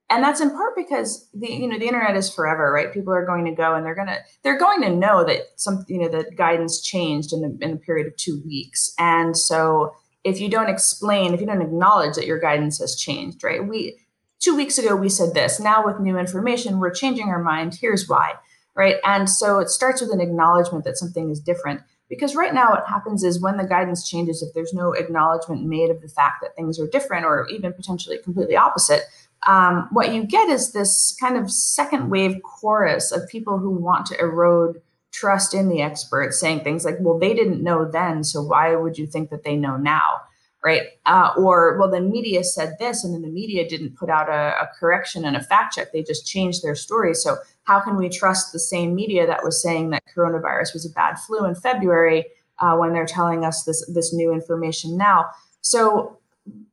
And 0.10 0.22
that's 0.22 0.41
in 0.41 0.52
part 0.52 0.76
because 0.76 1.28
the 1.34 1.52
you 1.52 1.67
know 1.67 1.80
the 1.80 1.88
internet 1.88 2.15
is 2.15 2.32
forever, 2.32 2.72
right? 2.72 2.93
People 2.93 3.13
are 3.13 3.26
going 3.26 3.46
to 3.46 3.56
go 3.56 3.74
and 3.74 3.86
they're 3.86 3.96
gonna 3.96 4.19
they're 4.43 4.60
going 4.60 4.82
to 4.82 4.89
know 4.89 5.24
that 5.24 5.39
some 5.56 5.86
you 5.88 5.98
know 5.98 6.10
the 6.10 6.30
guidance 6.36 6.82
changed 6.82 7.34
in 7.34 7.41
the 7.41 7.58
in 7.65 7.72
the 7.72 7.78
period 7.78 8.06
of 8.06 8.15
two 8.17 8.41
weeks. 8.46 8.93
And 9.00 9.36
so 9.36 9.93
if 10.24 10.40
you 10.40 10.50
don't 10.50 10.70
explain, 10.70 11.34
if 11.34 11.42
you 11.42 11.48
don't 11.48 11.62
acknowledge 11.62 12.16
that 12.16 12.26
your 12.26 12.40
guidance 12.40 12.80
has 12.80 12.96
changed, 12.96 13.44
right? 13.44 13.66
We 13.66 14.00
two 14.40 14.56
weeks 14.56 14.78
ago 14.78 14.96
we 14.96 15.10
said 15.10 15.34
this. 15.34 15.60
Now 15.60 15.86
with 15.86 16.00
new 16.00 16.18
information, 16.18 16.80
we're 16.80 16.94
changing 16.94 17.30
our 17.30 17.42
mind. 17.42 17.78
Here's 17.80 18.08
why 18.08 18.36
right? 18.76 18.98
And 19.04 19.30
so 19.30 19.60
it 19.60 19.70
starts 19.70 20.02
with 20.02 20.12
an 20.12 20.22
acknowledgement 20.22 20.86
that 20.86 20.98
something 20.98 21.30
is 21.30 21.40
different. 21.40 21.82
Because 22.10 22.36
right 22.36 22.54
now, 22.54 22.72
what 22.72 22.88
happens 22.88 23.24
is 23.24 23.42
when 23.42 23.58
the 23.58 23.66
guidance 23.66 24.08
changes, 24.08 24.44
if 24.44 24.54
there's 24.54 24.74
no 24.74 24.92
acknowledgement 24.94 25.64
made 25.64 25.90
of 25.90 26.02
the 26.02 26.08
fact 26.08 26.42
that 26.42 26.56
things 26.56 26.80
are 26.80 26.88
different 26.88 27.26
or 27.26 27.48
even 27.48 27.74
potentially 27.74 28.20
completely 28.20 28.56
opposite, 28.56 29.04
um, 29.48 29.88
what 29.92 30.14
you 30.14 30.24
get 30.24 30.50
is 30.50 30.74
this 30.74 31.16
kind 31.20 31.38
of 31.38 31.52
second 31.52 32.10
wave 32.10 32.42
chorus 32.44 33.12
of 33.12 33.28
people 33.28 33.58
who 33.58 33.72
want 33.72 34.06
to 34.08 34.20
erode 34.20 34.82
trust 35.13 35.54
in 35.54 35.69
the 35.69 35.82
experts, 35.82 36.39
saying 36.39 36.62
things 36.62 36.84
like, 36.84 36.97
well, 36.99 37.19
they 37.19 37.34
didn't 37.34 37.63
know 37.63 37.89
then, 37.89 38.23
so 38.23 38.41
why 38.41 38.76
would 38.76 38.97
you 38.97 39.08
think 39.08 39.30
that 39.30 39.43
they 39.43 39.56
know 39.56 39.78
now? 39.78 40.21
Right. 40.65 40.84
Uh, 41.06 41.32
or, 41.38 41.78
well, 41.78 41.91
the 41.91 41.99
media 41.99 42.41
said 42.41 42.78
this, 42.80 43.04
and 43.04 43.13
then 43.13 43.21
the 43.21 43.28
media 43.28 43.67
didn't 43.67 43.97
put 43.97 44.10
out 44.10 44.30
a, 44.30 44.56
a 44.62 44.69
correction 44.80 45.26
and 45.26 45.36
a 45.36 45.43
fact 45.43 45.76
check. 45.76 45.91
They 45.91 46.04
just 46.04 46.26
changed 46.26 46.63
their 46.63 46.73
story. 46.73 47.13
So 47.13 47.36
how 47.63 47.82
can 47.82 47.97
we 47.97 48.08
trust 48.08 48.54
the 48.54 48.60
same 48.60 48.95
media 48.95 49.28
that 49.28 49.43
was 49.43 49.62
saying 49.62 49.89
that 49.89 50.04
coronavirus 50.15 50.73
was 50.73 50.86
a 50.86 50.93
bad 50.93 51.19
flu 51.19 51.45
in 51.45 51.56
February 51.56 52.26
uh, 52.60 52.78
when 52.78 52.93
they're 52.93 53.06
telling 53.06 53.43
us 53.43 53.63
this 53.65 53.86
this 53.93 54.13
new 54.13 54.32
information 54.32 54.95
now? 54.97 55.26
So 55.60 56.17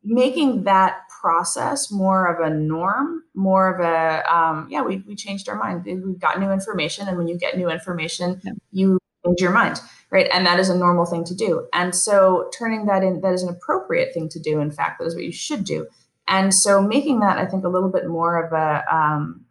making 0.05 0.63
that 0.65 1.01
process 1.21 1.91
more 1.91 2.27
of 2.27 2.41
a 2.41 2.55
norm, 2.55 3.23
more 3.35 3.75
of 3.75 3.81
a 3.81 4.35
um, 4.35 4.69
yeah, 4.71 4.83
we 4.83 4.99
we 5.07 5.15
changed 5.15 5.49
our 5.49 5.57
mind. 5.57 5.85
We've 5.85 6.19
got 6.19 6.41
new 6.41 6.51
information, 6.51 7.09
and 7.09 7.17
when 7.19 7.29
you 7.29 7.37
get 7.39 7.57
new 7.57 7.69
information, 7.69 8.41
yeah. 8.45 8.53
you 8.73 8.99
change 9.25 9.41
your 9.41 9.53
mind, 9.53 9.81
right? 10.11 10.29
And 10.33 10.47
that 10.47 10.59
is 10.59 10.69
a 10.69 10.77
normal 10.77 11.07
thing 11.07 11.25
to 11.25 11.35
do. 11.35 11.69
And 11.73 11.95
so 11.95 12.51
turning 12.57 12.87
that 12.87 13.03
in, 13.03 13.21
that 13.21 13.33
is 13.33 13.43
an 13.43 13.49
appropriate 13.49 14.15
thing 14.15 14.29
to 14.31 14.41
do. 14.41 14.61
In 14.61 14.71
fact, 14.71 14.99
that 14.99 15.07
is 15.07 15.15
what 15.15 15.25
you 15.25 15.33
should 15.33 15.65
do. 15.65 15.87
And 16.27 16.55
so 16.55 16.81
making 16.81 17.21
that, 17.21 17.39
I 17.39 17.47
think, 17.47 17.65
a 17.65 17.69
little 17.69 17.91
bit 17.91 18.07
more 18.09 18.43
of 18.43 18.53
a 18.53 18.85
um, 18.95 19.45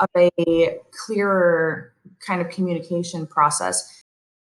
of 0.00 0.08
a 0.16 0.78
clearer 1.06 1.92
kind 2.26 2.40
of 2.40 2.48
communication 2.48 3.26
process. 3.26 4.03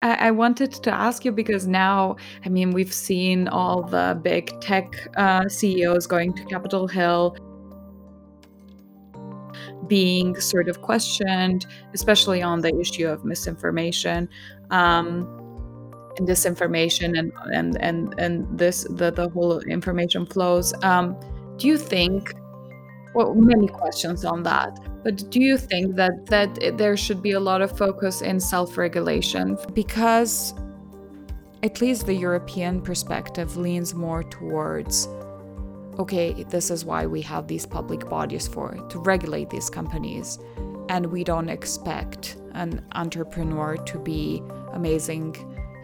I 0.02 0.30
wanted 0.30 0.72
to 0.72 0.90
ask 0.90 1.26
you 1.26 1.32
because 1.32 1.66
now, 1.66 2.16
I 2.46 2.48
mean, 2.48 2.70
we've 2.70 2.92
seen 2.92 3.48
all 3.48 3.82
the 3.82 4.18
big 4.22 4.58
tech 4.62 4.86
uh, 5.18 5.46
CEOs 5.46 6.06
going 6.06 6.32
to 6.34 6.44
Capitol 6.46 6.88
Hill 6.88 7.36
being 9.86 10.40
sort 10.40 10.70
of 10.70 10.80
questioned, 10.80 11.66
especially 11.92 12.40
on 12.40 12.62
the 12.62 12.74
issue 12.80 13.08
of 13.08 13.26
misinformation 13.26 14.26
um, 14.70 15.28
and 16.16 16.26
disinformation 16.26 17.18
and 17.18 17.30
and 17.52 17.76
and 17.82 18.14
and 18.18 18.58
this 18.58 18.86
the 18.88 19.10
the 19.10 19.28
whole 19.28 19.60
information 19.60 20.24
flows. 20.24 20.72
Um, 20.82 21.14
do 21.58 21.66
you 21.66 21.76
think 21.76 22.32
well, 23.14 23.34
many 23.34 23.66
questions 23.66 24.24
on 24.24 24.42
that. 24.44 24.78
But 25.02 25.30
do 25.30 25.40
you 25.40 25.56
think 25.56 25.96
that 25.96 26.26
that 26.26 26.76
there 26.76 26.96
should 26.96 27.22
be 27.22 27.32
a 27.32 27.40
lot 27.40 27.62
of 27.62 27.76
focus 27.76 28.22
in 28.22 28.38
self-regulation 28.38 29.58
because 29.72 30.54
at 31.62 31.80
least 31.80 32.06
the 32.06 32.14
European 32.14 32.80
perspective 32.80 33.56
leans 33.56 33.94
more 33.94 34.22
towards 34.22 35.08
okay, 35.98 36.44
this 36.44 36.70
is 36.70 36.84
why 36.84 37.04
we 37.04 37.20
have 37.20 37.46
these 37.46 37.66
public 37.66 38.08
bodies 38.08 38.48
for 38.48 38.72
to 38.88 38.98
regulate 39.00 39.50
these 39.50 39.68
companies 39.68 40.38
and 40.88 41.06
we 41.06 41.22
don't 41.22 41.48
expect 41.48 42.36
an 42.52 42.84
entrepreneur 42.92 43.76
to 43.76 43.98
be 43.98 44.42
amazing 44.72 45.36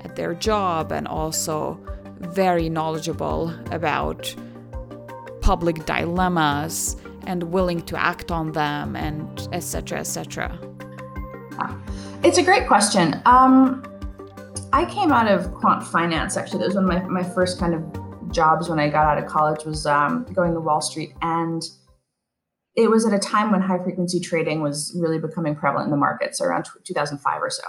at 0.05 0.17
their 0.17 0.35
job 0.35 0.91
and 0.91 1.07
also 1.07 1.79
very 2.19 2.69
knowledgeable 2.69 3.53
about 3.73 4.35
public 5.43 5.85
dilemmas 5.85 6.97
and 7.27 7.43
willing 7.45 7.81
to 7.83 8.01
act 8.01 8.31
on 8.31 8.53
them 8.53 8.97
and 8.97 9.49
etc 9.53 9.99
etc 9.99 10.59
it's 12.23 12.39
a 12.39 12.43
great 12.43 12.67
question. 12.67 13.21
Um, 13.25 13.85
i 14.73 14.85
came 14.85 15.13
out 15.13 15.29
of 15.29 15.55
quant 15.55 15.87
finance 15.87 16.37
actually. 16.37 16.59
That 16.59 16.67
was 16.67 16.75
one 16.75 16.85
of 16.85 16.91
my, 16.91 17.23
my 17.23 17.23
first 17.23 17.59
kind 17.59 17.75
of 17.75 18.33
jobs 18.33 18.69
when 18.69 18.81
i 18.81 18.89
got 18.89 19.07
out 19.07 19.23
of 19.23 19.31
college 19.31 19.65
was 19.65 19.87
um, 19.87 20.27
going 20.35 20.53
to 20.53 20.61
wall 20.61 20.81
street. 20.81 21.13
And 21.23 21.63
it 22.75 22.91
was 22.91 23.07
at 23.07 23.15
a 23.15 23.19
time 23.19 23.53
when 23.53 23.63
high 23.63 23.79
frequency 23.83 24.21
trading 24.21 24.61
was 24.61 24.95
really 25.01 25.19
becoming 25.19 25.55
prevalent 25.55 25.87
in 25.87 25.91
the 25.93 25.97
markets 25.97 26.41
around 26.41 26.67
2005 26.85 27.43
or 27.43 27.51
so. 27.51 27.63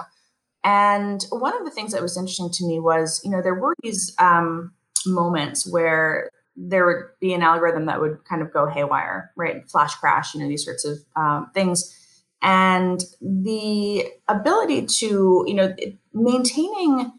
And 0.64 1.24
one 1.30 1.56
of 1.56 1.64
the 1.64 1.70
things 1.70 1.92
that 1.92 2.02
was 2.02 2.16
interesting 2.16 2.50
to 2.50 2.66
me 2.66 2.80
was 2.80 3.20
you 3.24 3.30
know 3.30 3.40
there 3.40 3.54
were 3.54 3.74
these 3.82 4.14
um, 4.18 4.72
moments 5.06 5.70
where 5.70 6.30
there 6.60 6.86
would 6.86 7.04
be 7.20 7.32
an 7.32 7.42
algorithm 7.42 7.86
that 7.86 8.00
would 8.00 8.24
kind 8.24 8.42
of 8.42 8.52
go 8.52 8.66
haywire, 8.66 9.30
right? 9.36 9.68
Flash 9.70 9.94
crash, 9.94 10.34
you 10.34 10.40
know, 10.40 10.48
these 10.48 10.64
sorts 10.64 10.84
of 10.84 10.98
um, 11.16 11.50
things. 11.54 11.94
And 12.42 13.02
the 13.20 14.06
ability 14.28 14.86
to, 14.86 15.44
you 15.46 15.54
know, 15.54 15.74
maintaining 16.12 17.12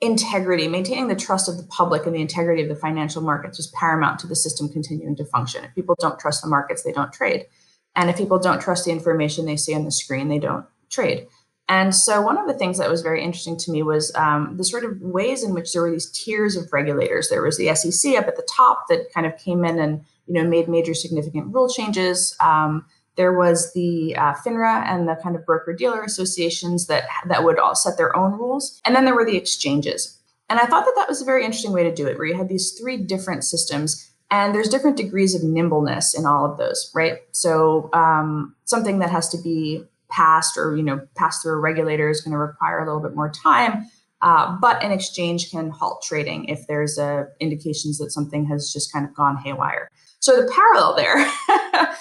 integrity, 0.00 0.68
maintaining 0.68 1.08
the 1.08 1.16
trust 1.16 1.48
of 1.48 1.56
the 1.56 1.62
public 1.64 2.06
and 2.06 2.14
the 2.14 2.20
integrity 2.20 2.62
of 2.62 2.68
the 2.68 2.76
financial 2.76 3.22
markets 3.22 3.58
was 3.58 3.68
paramount 3.68 4.18
to 4.20 4.26
the 4.26 4.36
system 4.36 4.68
continuing 4.68 5.16
to 5.16 5.24
function. 5.24 5.64
If 5.64 5.74
people 5.74 5.96
don't 5.98 6.18
trust 6.18 6.42
the 6.42 6.48
markets, 6.48 6.82
they 6.82 6.92
don't 6.92 7.12
trade. 7.12 7.46
And 7.94 8.10
if 8.10 8.16
people 8.18 8.38
don't 8.38 8.60
trust 8.60 8.84
the 8.84 8.92
information 8.92 9.46
they 9.46 9.56
see 9.56 9.74
on 9.74 9.84
the 9.84 9.90
screen, 9.90 10.28
they 10.28 10.38
don't 10.38 10.66
trade. 10.90 11.26
And 11.68 11.94
so, 11.94 12.22
one 12.22 12.38
of 12.38 12.46
the 12.46 12.54
things 12.54 12.78
that 12.78 12.90
was 12.90 13.02
very 13.02 13.22
interesting 13.22 13.56
to 13.58 13.72
me 13.72 13.82
was 13.82 14.14
um, 14.14 14.56
the 14.56 14.64
sort 14.64 14.84
of 14.84 15.00
ways 15.00 15.42
in 15.42 15.52
which 15.52 15.72
there 15.72 15.82
were 15.82 15.90
these 15.90 16.10
tiers 16.10 16.54
of 16.54 16.72
regulators. 16.72 17.28
There 17.28 17.42
was 17.42 17.58
the 17.58 17.74
SEC 17.74 18.14
up 18.14 18.28
at 18.28 18.36
the 18.36 18.48
top 18.48 18.84
that 18.88 19.12
kind 19.12 19.26
of 19.26 19.36
came 19.36 19.64
in 19.64 19.78
and 19.78 20.04
you 20.26 20.34
know 20.34 20.48
made 20.48 20.68
major 20.68 20.94
significant 20.94 21.52
rule 21.52 21.68
changes. 21.68 22.36
Um, 22.40 22.86
there 23.16 23.32
was 23.32 23.72
the 23.72 24.14
uh, 24.16 24.34
FINRA 24.34 24.84
and 24.86 25.08
the 25.08 25.16
kind 25.16 25.34
of 25.34 25.44
broker 25.44 25.72
dealer 25.72 26.02
associations 26.02 26.86
that 26.86 27.04
that 27.26 27.42
would 27.42 27.58
all 27.58 27.74
set 27.74 27.96
their 27.96 28.14
own 28.14 28.32
rules, 28.32 28.80
and 28.84 28.94
then 28.94 29.04
there 29.04 29.16
were 29.16 29.24
the 29.24 29.36
exchanges. 29.36 30.20
And 30.48 30.60
I 30.60 30.66
thought 30.66 30.84
that 30.84 30.94
that 30.94 31.08
was 31.08 31.20
a 31.20 31.24
very 31.24 31.44
interesting 31.44 31.72
way 31.72 31.82
to 31.82 31.92
do 31.92 32.06
it, 32.06 32.16
where 32.16 32.28
you 32.28 32.36
had 32.36 32.48
these 32.48 32.78
three 32.78 32.96
different 32.96 33.42
systems, 33.42 34.08
and 34.30 34.54
there's 34.54 34.68
different 34.68 34.96
degrees 34.96 35.34
of 35.34 35.42
nimbleness 35.42 36.16
in 36.16 36.26
all 36.26 36.44
of 36.44 36.58
those, 36.58 36.92
right? 36.94 37.18
So 37.32 37.90
um, 37.92 38.54
something 38.64 39.00
that 39.00 39.10
has 39.10 39.28
to 39.30 39.38
be 39.38 39.84
passed 40.10 40.56
or 40.56 40.76
you 40.76 40.82
know 40.82 41.00
passed 41.16 41.42
through 41.42 41.52
a 41.52 41.60
regulator 41.60 42.08
is 42.08 42.20
going 42.20 42.32
to 42.32 42.38
require 42.38 42.80
a 42.80 42.86
little 42.86 43.02
bit 43.02 43.16
more 43.16 43.30
time 43.30 43.86
uh, 44.22 44.56
but 44.60 44.82
an 44.82 44.92
exchange 44.92 45.50
can 45.50 45.70
halt 45.70 46.02
trading 46.02 46.46
if 46.46 46.66
there's 46.66 46.98
indications 47.40 47.98
that 47.98 48.10
something 48.10 48.46
has 48.46 48.72
just 48.72 48.92
kind 48.92 49.06
of 49.06 49.14
gone 49.14 49.36
haywire. 49.36 49.90
So 50.20 50.40
the 50.40 50.50
parallel 50.52 50.96
there 50.96 51.30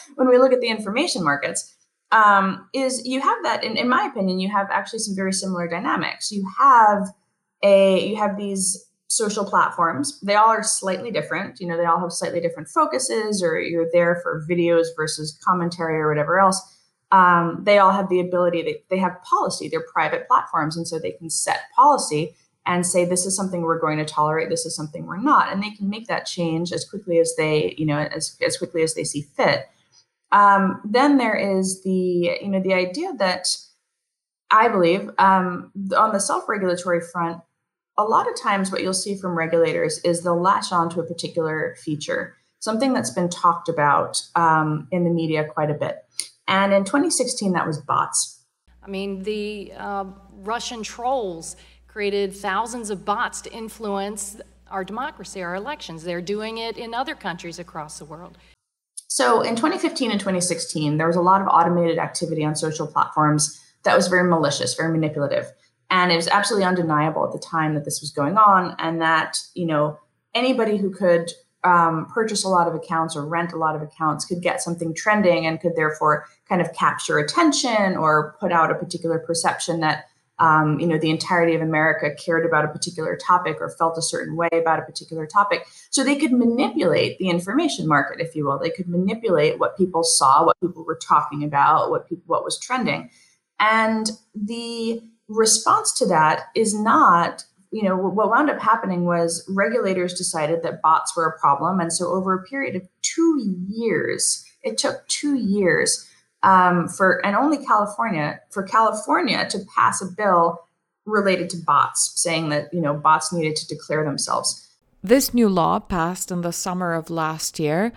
when 0.16 0.30
we 0.30 0.38
look 0.38 0.54
at 0.54 0.62
the 0.62 0.70
information 0.70 1.24
markets 1.24 1.76
um, 2.12 2.70
is 2.74 3.06
you 3.06 3.20
have 3.20 3.38
that 3.44 3.64
in, 3.64 3.76
in 3.76 3.90
my 3.90 4.06
opinion 4.06 4.40
you 4.40 4.50
have 4.50 4.68
actually 4.72 5.00
some 5.00 5.16
very 5.16 5.34
similar 5.34 5.68
dynamics. 5.68 6.32
You 6.32 6.48
have 6.58 7.10
a 7.64 8.08
you 8.08 8.16
have 8.16 8.38
these 8.38 8.90
social 9.08 9.46
platforms. 9.46 10.20
They 10.22 10.36
all 10.36 10.48
are 10.50 10.64
slightly 10.64 11.12
different. 11.12 11.60
You 11.60 11.68
know 11.68 11.76
they 11.76 11.86
all 11.86 12.00
have 12.00 12.14
slightly 12.14 12.40
different 12.40 12.70
focuses 12.70 13.44
or 13.44 13.60
you're 13.60 13.90
there 13.92 14.22
for 14.24 14.46
videos 14.50 14.88
versus 14.96 15.38
commentary 15.46 15.98
or 15.98 16.08
whatever 16.08 16.40
else 16.40 16.75
um, 17.16 17.64
they 17.64 17.78
all 17.78 17.92
have 17.92 18.10
the 18.10 18.20
ability 18.20 18.62
they, 18.62 18.84
they 18.90 18.98
have 18.98 19.24
policy 19.24 19.70
they're 19.70 19.86
private 19.94 20.28
platforms 20.28 20.76
and 20.76 20.86
so 20.86 21.00
they 21.00 21.12
can 21.12 21.30
set 21.30 21.62
policy 21.74 22.36
and 22.66 22.86
say 22.86 23.06
this 23.06 23.26
is 23.26 23.36
something 23.36 23.62
we're 23.62 23.80
going 23.80 23.98
to 23.98 24.06
tolerate 24.06 24.50
this 24.50 24.66
is 24.66 24.76
something 24.76 25.06
we're 25.06 25.18
not 25.18 25.52
and 25.52 25.64
they 25.64 25.72
can 25.72 25.90
make 25.90 26.08
that 26.08 26.26
change 26.26 26.74
as 26.74 26.84
quickly 26.84 27.20
as 27.20 27.34
they 27.38 27.74
you 27.78 27.86
know 27.86 28.00
as, 28.00 28.38
as 28.46 28.58
quickly 28.58 28.84
as 28.84 28.94
they 28.96 29.04
see 29.04 29.22
fit. 29.22 29.70
Um, 30.32 30.82
then 30.84 31.18
there 31.18 31.36
is 31.36 31.84
the 31.84 32.38
you 32.42 32.50
know 32.50 32.62
the 32.62 32.74
idea 32.74 33.14
that 33.14 33.48
i 34.52 34.68
believe 34.68 35.10
um, 35.18 35.72
on 35.96 36.12
the 36.12 36.20
self-regulatory 36.20 37.02
front 37.02 37.42
a 37.98 38.04
lot 38.04 38.28
of 38.28 38.38
times 38.38 38.72
what 38.72 38.82
you'll 38.82 38.94
see 38.94 39.16
from 39.16 39.38
regulators 39.38 40.00
is 40.00 40.24
they'll 40.24 40.42
latch 40.42 40.74
on 40.74 40.90
to 40.90 41.00
a 41.00 41.06
particular 41.06 41.76
feature 41.80 42.36
something 42.60 42.94
that's 42.94 43.12
been 43.12 43.30
talked 43.30 43.70
about 43.70 44.22
um, 44.36 44.88
in 44.92 45.04
the 45.04 45.10
media 45.10 45.46
quite 45.46 45.70
a 45.70 45.76
bit 45.76 46.04
and 46.48 46.74
in 46.74 46.84
2016, 46.84 47.54
that 47.54 47.66
was 47.66 47.80
bots. 47.80 48.44
I 48.84 48.88
mean, 48.88 49.24
the 49.24 49.74
uh, 49.78 50.06
Russian 50.32 50.84
trolls 50.84 51.56
created 51.88 52.36
thousands 52.36 52.90
of 52.90 53.06
bots 53.06 53.42
to 53.42 53.52
influence 53.52 54.38
our 54.70 54.84
democracy, 54.84 55.42
our 55.42 55.56
elections. 55.56 56.04
They're 56.04 56.22
doing 56.22 56.58
it 56.58 56.78
in 56.78 56.94
other 56.94 57.16
countries 57.16 57.60
across 57.60 58.00
the 58.00 58.06
world. 58.06 58.38
So 59.08 59.42
in 59.42 59.56
2015 59.56 60.12
and 60.12 60.20
2016, 60.20 60.98
there 60.98 61.08
was 61.08 61.16
a 61.16 61.22
lot 61.22 61.42
of 61.42 61.48
automated 61.48 61.98
activity 61.98 62.44
on 62.44 62.56
social 62.56 62.86
platforms 62.86 63.60
that 63.84 63.96
was 63.96 64.08
very 64.08 64.28
malicious, 64.30 64.76
very 64.76 64.92
manipulative. 64.92 65.52
And 65.90 66.12
it 66.12 66.16
was 66.16 66.28
absolutely 66.28 66.66
undeniable 66.66 67.26
at 67.26 67.32
the 67.32 67.40
time 67.40 67.76
that 67.76 67.86
this 67.86 68.02
was 68.02 68.12
going 68.12 68.38
on 68.38 68.76
and 68.80 69.02
that, 69.02 69.38
you 69.54 69.66
know, 69.66 70.00
anybody 70.34 70.78
who 70.78 70.90
could 70.90 71.32
um, 71.66 72.06
purchase 72.06 72.46
a 72.46 72.48
lot 72.48 72.68
of 72.68 72.76
accounts 72.76 73.16
or 73.16 73.26
rent 73.26 73.52
a 73.52 73.58
lot 73.58 73.76
of 73.76 73.82
accounts 73.82 74.24
could 74.24 74.42
get 74.42 74.62
something 74.62 74.94
trending 74.94 75.48
and 75.48 75.60
could 75.60 75.76
therefore 75.76 76.26
kind 76.48 76.62
of 76.62 76.72
capture 76.74 77.18
attention 77.18 77.98
or 77.98 78.36
put 78.40 78.52
out 78.52 78.72
a 78.72 78.76
particular 78.76 79.18
perception 79.18 79.80
that 79.80 80.06
um, 80.38 80.80
you 80.80 80.86
know 80.86 80.98
the 80.98 81.10
entirety 81.10 81.56
of 81.56 81.62
america 81.62 82.14
cared 82.14 82.46
about 82.46 82.66
a 82.66 82.68
particular 82.68 83.18
topic 83.18 83.58
or 83.60 83.70
felt 83.70 83.98
a 83.98 84.02
certain 84.02 84.36
way 84.36 84.50
about 84.52 84.80
a 84.80 84.84
particular 84.84 85.26
topic. 85.26 85.66
So 85.90 86.04
they 86.04 86.18
could 86.18 86.34
manipulate 86.34 87.18
the 87.18 87.30
information 87.30 87.88
market 87.88 88.20
if 88.20 88.36
you 88.36 88.46
will. 88.46 88.60
They 88.60 88.70
could 88.70 88.88
manipulate 88.88 89.60
what 89.60 89.78
people 89.78 90.04
saw 90.04 90.46
what 90.46 90.60
people 90.62 90.86
were 90.86 91.00
talking 91.02 91.44
about 91.44 91.90
what 91.90 92.08
people 92.08 92.26
what 92.28 92.44
was 92.44 92.60
trending. 92.60 93.10
And 93.60 94.12
the 94.36 95.02
response 95.28 95.94
to 96.00 96.06
that 96.08 96.44
is 96.54 96.78
not 96.78 97.46
you 97.76 97.84
know, 97.84 97.98
what 97.98 98.30
wound 98.30 98.50
up 98.50 98.62
happening 98.62 99.04
was 99.04 99.44
regulators 99.50 100.14
decided 100.14 100.64
that 100.64 100.82
bots 100.82 101.14
were 101.14 101.26
a 101.26 101.38
problem. 101.38 101.82
And 101.82 101.92
so 101.92 102.08
over 102.08 102.34
a 102.34 102.44
period 102.44 102.74
of 102.78 102.88
two 103.02 103.58
years, 103.68 104.46
it 104.64 104.78
took 104.78 105.06
two 105.10 105.36
years 105.36 106.10
um, 106.42 106.88
for, 106.88 107.24
and 107.26 107.36
only 107.36 107.58
California, 107.66 108.40
for 108.50 108.64
California 108.64 109.46
to 109.50 109.60
pass 109.76 110.02
a 110.02 110.06
bill 110.06 110.66
related 111.06 111.50
to 111.50 111.58
bots, 111.58 112.14
saying 112.16 112.48
that, 112.48 112.74
you 112.74 112.80
know, 112.80 112.94
bots 112.94 113.34
needed 113.34 113.58
to 113.58 113.68
declare 113.68 114.06
themselves. 114.06 114.70
This 115.04 115.34
new 115.34 115.50
law, 115.50 115.80
passed 115.80 116.32
in 116.32 116.44
the 116.44 116.54
summer 116.54 116.94
of 116.94 117.10
last 117.10 117.60
year, 117.60 117.92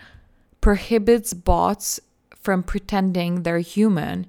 prohibits 0.59 1.33
bots 1.33 2.01
from 2.35 2.63
pretending 2.63 3.43
they're 3.43 3.59
human. 3.59 4.27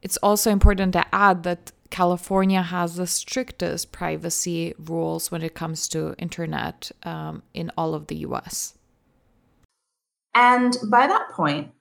It's 0.00 0.16
also 0.18 0.52
important 0.52 0.92
to 0.92 1.04
add 1.12 1.42
that 1.42 1.72
California 1.90 2.62
has 2.62 2.96
the 2.96 3.06
strictest 3.06 3.92
privacy 3.92 4.74
rules 4.78 5.30
when 5.30 5.42
it 5.42 5.54
comes 5.54 5.88
to 5.88 6.14
internet 6.18 6.90
um, 7.02 7.42
in 7.52 7.70
all 7.76 7.94
of 7.94 8.06
the 8.06 8.16
US. 8.16 8.74
And 10.34 10.76
by 10.90 11.06
that 11.06 11.30
point, 11.30 11.72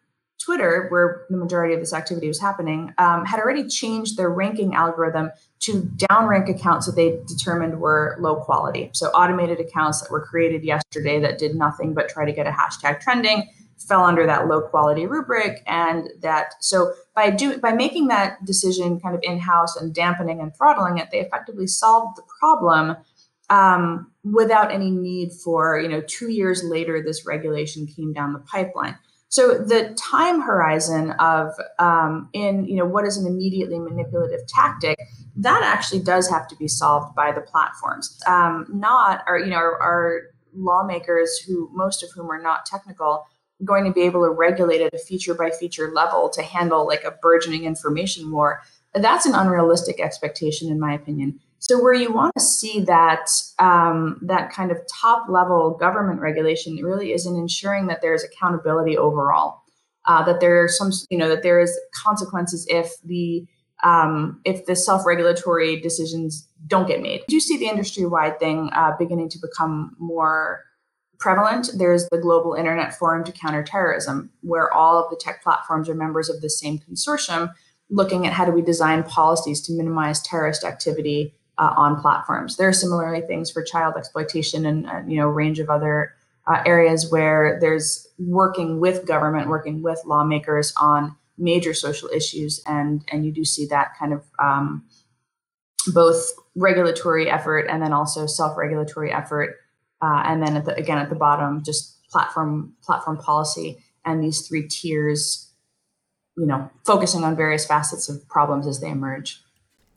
Twitter, 0.44 0.88
where 0.90 1.26
the 1.30 1.38
majority 1.38 1.74
of 1.74 1.82
this 1.82 1.94
activity 1.94 2.28
was 2.28 2.40
happening, 2.40 2.94
um, 2.98 3.26
had 3.26 3.40
already 3.40 3.68
changed 3.68 4.18
their 4.18 4.30
ranking 4.30 4.74
algorithm 4.74 5.32
to 5.60 5.82
downrank 5.98 6.50
accounts 6.50 6.86
that 6.86 6.96
they 6.96 7.20
determined 7.28 7.80
were 7.80 8.18
low 8.20 8.38
quality. 8.38 8.90
So, 8.94 9.08
automated 9.10 9.60
accounts 9.60 10.02
that 10.02 10.10
were 10.10 10.22
created 10.22 10.64
yesterday 10.64 11.20
that 11.20 11.38
did 11.38 11.56
nothing 11.56 11.94
but 11.94 12.08
try 12.08 12.26
to 12.26 12.32
get 12.32 12.48
a 12.48 12.52
hashtag 12.52 13.02
trending 13.02 13.50
fell 13.88 14.04
under 14.04 14.26
that 14.26 14.48
low 14.48 14.62
quality 14.62 15.06
rubric 15.06 15.64
and 15.66 16.10
that 16.22 16.54
so 16.60 16.94
by 17.16 17.30
do 17.30 17.58
by 17.60 17.72
making 17.72 18.08
that 18.08 18.44
decision 18.46 19.00
kind 19.00 19.16
of 19.16 19.22
in-house 19.24 19.76
and 19.76 19.94
dampening 19.94 20.42
and 20.42 20.56
throttling 20.56 20.98
it 20.98 21.08
they 21.12 21.20
effectively 21.20 21.66
solved 21.66 22.18
the 22.18 22.24
problem 22.40 22.96
um, 23.50 24.12
without 24.24 24.72
any 24.72 24.92
need 24.92 25.32
for 25.44 25.80
you 25.80 25.90
know 25.90 26.02
two 26.02 26.32
years 26.32 26.64
later 26.64 27.02
this 27.02 27.26
regulation 27.26 27.88
came 27.88 28.14
down 28.14 28.34
the 28.34 28.40
pipeline. 28.40 28.98
So 29.32 29.60
the 29.60 29.96
time 29.96 30.42
horizon 30.42 31.12
of 31.12 31.52
um, 31.78 32.30
in 32.34 32.66
you 32.66 32.76
know 32.76 32.86
what 32.86 33.06
is 33.06 33.18
an 33.18 33.28
immediately 33.28 33.80
manipulative 33.80 34.48
tactic 34.48 35.00
that 35.38 35.62
actually 35.64 36.02
does 36.02 36.30
have 36.30 36.48
to 36.50 36.56
be 36.56 36.68
solved 36.68 37.16
by 37.16 37.32
the 37.32 37.42
platforms. 37.42 38.20
Um, 38.28 38.66
not 38.70 39.24
our 39.28 39.40
you 39.40 39.50
know 39.50 39.58
our, 39.58 39.82
our 39.82 40.22
lawmakers 40.54 41.38
who 41.40 41.70
most 41.74 42.04
of 42.04 42.10
whom 42.16 42.32
are 42.32 42.42
not 42.42 42.66
technical 42.66 43.26
going 43.66 43.86
to 43.86 43.92
be 43.92 44.02
able 44.02 44.24
to 44.24 44.32
regulate 44.32 44.82
at 44.82 44.94
a 44.94 44.98
feature 44.98 45.34
by 45.34 45.50
feature 45.50 45.92
level 45.94 46.30
to 46.30 46.42
handle 46.42 46.88
like 46.88 47.04
a 47.04 47.12
burgeoning 47.22 47.66
information 47.66 48.32
war. 48.32 48.62
That's 48.94 49.26
an 49.26 49.36
unrealistic 49.36 50.00
expectation, 50.00 50.70
in 50.70 50.80
my 50.80 50.94
opinion. 50.94 51.40
So 51.60 51.82
where 51.82 51.94
you 51.94 52.12
want 52.12 52.34
to 52.36 52.44
see 52.44 52.80
that 52.82 53.30
um, 53.60 54.18
that 54.24 54.52
kind 54.52 54.72
of 54.72 54.80
top 55.02 55.28
level 55.30 55.72
government 55.72 56.22
regulation 56.22 56.78
really 56.78 57.12
is 57.12 57.26
in 57.26 57.36
ensuring 57.36 57.88
that 57.88 58.02
there 58.02 58.14
is 58.14 58.24
accountability 58.24 58.98
overall, 58.98 59.62
uh, 60.06 60.24
that 60.24 60.40
there 60.40 60.64
are 60.64 60.70
some 60.70 60.92
you 61.10 61.18
know 61.18 61.28
that 61.28 61.44
there 61.44 61.60
is 61.60 61.78
consequences 61.94 62.66
if 62.70 62.94
the 63.04 63.46
um, 63.84 64.42
if 64.46 64.66
the 64.66 64.76
self 64.76 65.06
regulatory 65.06 65.80
decisions 65.82 66.48
don't 66.66 66.88
get 66.88 67.02
made. 67.02 67.22
Do 67.28 67.36
you 67.36 67.42
see 67.42 67.58
the 67.58 67.68
industry 67.68 68.06
wide 68.06 68.40
thing 68.40 68.70
uh, 68.74 68.94
beginning 68.98 69.30
to 69.30 69.40
become 69.40 69.96
more 70.00 70.64
prevalent. 71.20 71.70
There's 71.76 72.08
the 72.10 72.18
Global 72.18 72.54
Internet 72.54 72.98
Forum 72.98 73.24
to 73.26 73.32
Counter 73.32 73.64
Terrorism, 73.64 74.30
where 74.42 74.74
all 74.74 75.04
of 75.04 75.10
the 75.10 75.18
tech 75.18 75.44
platforms 75.44 75.90
are 75.90 75.96
members 75.96 76.30
of 76.30 76.42
the 76.42 76.50
same 76.50 76.80
consortium, 76.80 77.54
looking 77.90 78.26
at 78.26 78.34
how 78.34 78.46
do 78.46 78.52
we 78.52 78.62
design 78.62 79.04
policies 79.04 79.62
to 79.62 79.74
minimize 79.74 80.22
terrorist 80.22 80.64
activity 80.64 81.34
uh, 81.58 81.74
on 81.76 82.00
platforms. 82.00 82.56
There 82.56 82.70
are 82.70 82.74
similarly 82.74 83.22
things 83.22 83.52
for 83.52 83.62
child 83.62 83.96
exploitation 83.98 84.66
and 84.66 84.88
uh, 84.88 85.02
you 85.06 85.18
know 85.18 85.28
range 85.28 85.60
of 85.60 85.70
other 85.70 86.16
uh, 86.48 86.64
areas 86.66 87.12
where 87.12 87.60
there's 87.60 88.08
working 88.18 88.80
with 88.80 89.06
government, 89.06 89.50
working 89.50 89.84
with 89.84 90.02
lawmakers 90.06 90.74
on 90.80 91.16
major 91.38 91.74
social 91.74 92.10
issues, 92.10 92.64
and 92.66 93.04
and 93.12 93.26
you 93.26 93.32
do 93.32 93.44
see 93.44 93.66
that 93.66 93.90
kind 94.00 94.14
of 94.14 94.24
um, 94.40 94.86
both 95.94 96.32
regulatory 96.56 97.30
effort 97.30 97.68
and 97.70 97.82
then 97.82 97.94
also 97.94 98.26
self-regulatory 98.26 99.12
effort, 99.12 99.58
uh, 100.02 100.24
and 100.26 100.42
then 100.42 100.58
at 100.58 100.66
the, 100.66 100.76
again 100.76 100.98
at 100.98 101.10
the 101.10 101.16
bottom 101.16 101.64
just 101.64 102.08
platform 102.10 102.74
platform 102.84 103.18
policy 103.18 103.78
and 104.06 104.24
these 104.24 104.48
three 104.48 104.68
tiers, 104.68 105.52
you 106.38 106.46
know, 106.46 106.70
focusing 106.86 107.24
on 107.24 107.36
various 107.36 107.66
facets 107.66 108.10
of 108.10 108.28
problems 108.28 108.66
as 108.66 108.80
they 108.80 108.90
emerge. 108.90 109.42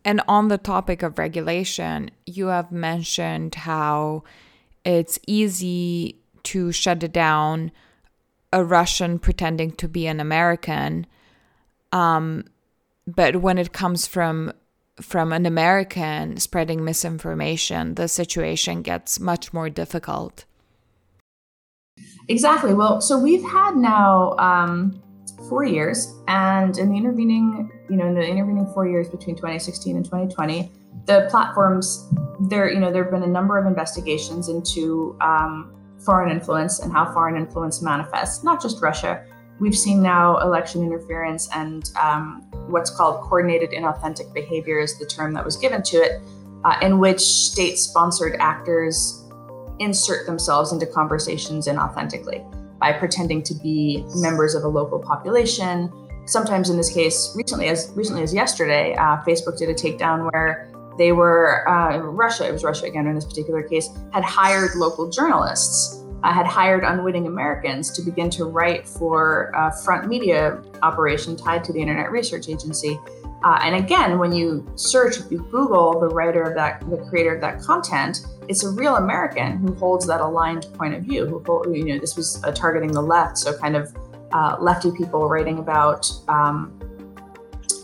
And 0.04 0.20
on 0.26 0.48
the 0.48 0.58
topic 0.58 1.02
of 1.02 1.18
regulation, 1.18 2.10
you 2.26 2.48
have 2.48 2.72
mentioned 2.72 3.54
how 3.54 4.24
it's 4.84 5.18
easy 5.26 6.16
to 6.44 6.72
shut 6.72 7.02
it 7.04 7.12
down 7.12 7.70
a 8.52 8.64
Russian 8.64 9.18
pretending 9.18 9.70
to 9.72 9.88
be 9.88 10.06
an 10.06 10.20
American. 10.20 11.06
Um, 11.92 12.44
but 13.06 13.36
when 13.36 13.58
it 13.58 13.72
comes 13.72 14.06
from 14.06 14.52
from 15.00 15.33
an 15.33 15.46
American 15.46 16.37
spreading 16.38 16.85
misinformation, 16.85 17.94
the 17.94 18.09
situation 18.09 18.83
gets 18.83 19.18
much 19.18 19.52
more 19.52 19.70
difficult. 19.70 20.44
Exactly. 22.28 22.74
Well, 22.74 23.00
so 23.00 23.18
we've 23.18 23.42
had 23.42 23.76
now 23.76 24.37
um, 24.38 25.02
four 25.48 25.64
years, 25.64 26.12
and 26.28 26.76
in 26.78 26.90
the 26.90 26.96
intervening, 26.96 27.70
you 27.88 27.96
know, 27.96 28.07
in 28.07 28.14
the 28.14 28.26
intervening 28.26 28.66
four 28.72 28.87
years 28.87 29.09
between 29.09 29.37
2016 29.37 29.96
and 29.96 30.05
2020, 30.05 30.70
the 31.07 31.26
platforms 31.31 32.09
there, 32.48 32.70
you 32.70 32.78
know, 32.78 32.92
there 32.92 33.02
have 33.02 33.12
been 33.12 33.22
a 33.22 33.33
number 33.33 33.59
of 33.59 33.66
investigations 33.66 34.48
into 34.48 35.16
um, 35.20 35.74
foreign 36.05 36.31
influence 36.31 36.81
and 36.81 36.92
how 36.92 37.12
foreign 37.12 37.37
influence 37.37 37.83
manifests, 37.83 38.44
not 38.44 38.61
just 38.61 38.83
Russia. 38.83 39.24
We've 39.62 39.79
seen 39.79 40.03
now 40.03 40.38
election 40.38 40.83
interference 40.83 41.48
and 41.55 41.88
um, 41.94 42.40
what's 42.66 42.90
called 42.90 43.20
coordinated 43.20 43.70
inauthentic 43.70 44.35
behavior 44.35 44.81
is 44.81 44.98
the 44.98 45.07
term 45.07 45.33
that 45.35 45.44
was 45.44 45.57
given 45.57 45.85
to 45.85 45.98
it, 45.98 46.20
uh, 46.64 46.79
in 46.83 46.98
which 46.98 47.20
state-sponsored 47.20 48.35
actors 48.40 49.25
insert 49.79 50.27
themselves 50.27 50.72
into 50.72 50.85
conversations 50.85 51.68
inauthentically 51.68 52.42
by 52.81 52.92
pretending 52.92 53.40
to 53.44 53.55
be 53.55 54.05
members 54.16 54.57
of 54.57 54.64
a 54.64 54.68
local 54.68 54.98
population. 54.98 55.92
Sometimes, 56.27 56.68
in 56.68 56.77
this 56.77 56.92
case, 56.92 57.33
recently 57.37 57.68
as 57.68 57.92
recently 57.94 58.25
as 58.25 58.35
yesterday, 58.35 58.96
uh, 58.96 59.18
Facebook 59.18 59.57
did 59.57 59.68
a 59.68 59.75
takedown 59.75 60.29
where 60.33 60.72
they 60.98 61.12
were 61.12 61.68
uh, 61.68 61.98
Russia. 61.98 62.48
It 62.48 62.53
was 62.53 62.64
Russia 62.64 62.87
again 62.87 63.07
in 63.07 63.14
this 63.14 63.25
particular 63.25 63.62
case 63.62 63.90
had 64.12 64.25
hired 64.25 64.75
local 64.75 65.09
journalists. 65.09 66.01
Uh, 66.22 66.32
had 66.32 66.46
hired 66.46 66.85
unwitting 66.85 67.26
Americans 67.26 67.90
to 67.90 68.00
begin 68.00 68.30
to 68.30 68.44
write 68.44 68.87
for 68.87 69.50
a 69.56 69.72
front 69.82 70.06
media 70.06 70.62
operation 70.82 71.37
tied 71.37 71.64
to 71.64 71.72
the 71.72 71.80
Internet 71.80 72.12
Research 72.12 72.48
Agency. 72.48 72.96
Uh, 73.44 73.58
and 73.62 73.74
again, 73.74 74.20
when 74.20 74.32
you 74.32 74.64
search, 74.76 75.18
if 75.18 75.32
you 75.32 75.38
Google 75.50 75.98
the 75.98 76.06
writer 76.06 76.42
of 76.42 76.54
that, 76.54 76.88
the 76.88 76.98
creator 77.08 77.35
of 77.35 77.40
that 77.40 77.61
content, 77.61 78.24
it's 78.48 78.62
a 78.62 78.70
real 78.70 78.96
American 78.96 79.58
who 79.58 79.74
holds 79.74 80.06
that 80.06 80.20
aligned 80.20 80.66
point 80.74 80.94
of 80.94 81.02
view. 81.02 81.26
Who, 81.26 81.74
you 81.74 81.85
know, 81.87 81.98
this 81.98 82.16
was 82.16 82.40
uh, 82.44 82.52
targeting 82.52 82.92
the 82.92 83.02
left, 83.02 83.38
so 83.38 83.58
kind 83.58 83.74
of 83.74 83.92
uh, 84.32 84.58
lefty 84.61 84.92
people 84.92 85.28
writing 85.28 85.58
about 85.58 86.08
um, 86.28 86.78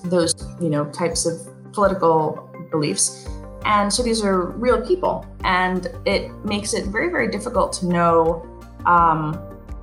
those, 0.05 0.33
you 0.61 0.71
know, 0.71 0.85
types 0.93 1.27
of 1.27 1.41
political 1.73 2.49
beliefs. 2.71 3.29
And 3.65 3.93
so 3.93 4.03
these 4.03 4.23
are 4.23 4.47
real 4.47 4.81
people, 4.81 5.27
and 5.45 5.89
it 6.07 6.33
makes 6.45 6.75
it 6.75 6.87
very, 6.87 7.11
very 7.11 7.31
difficult 7.31 7.73
to 7.75 7.87
know 7.87 8.47
um, 8.87 9.35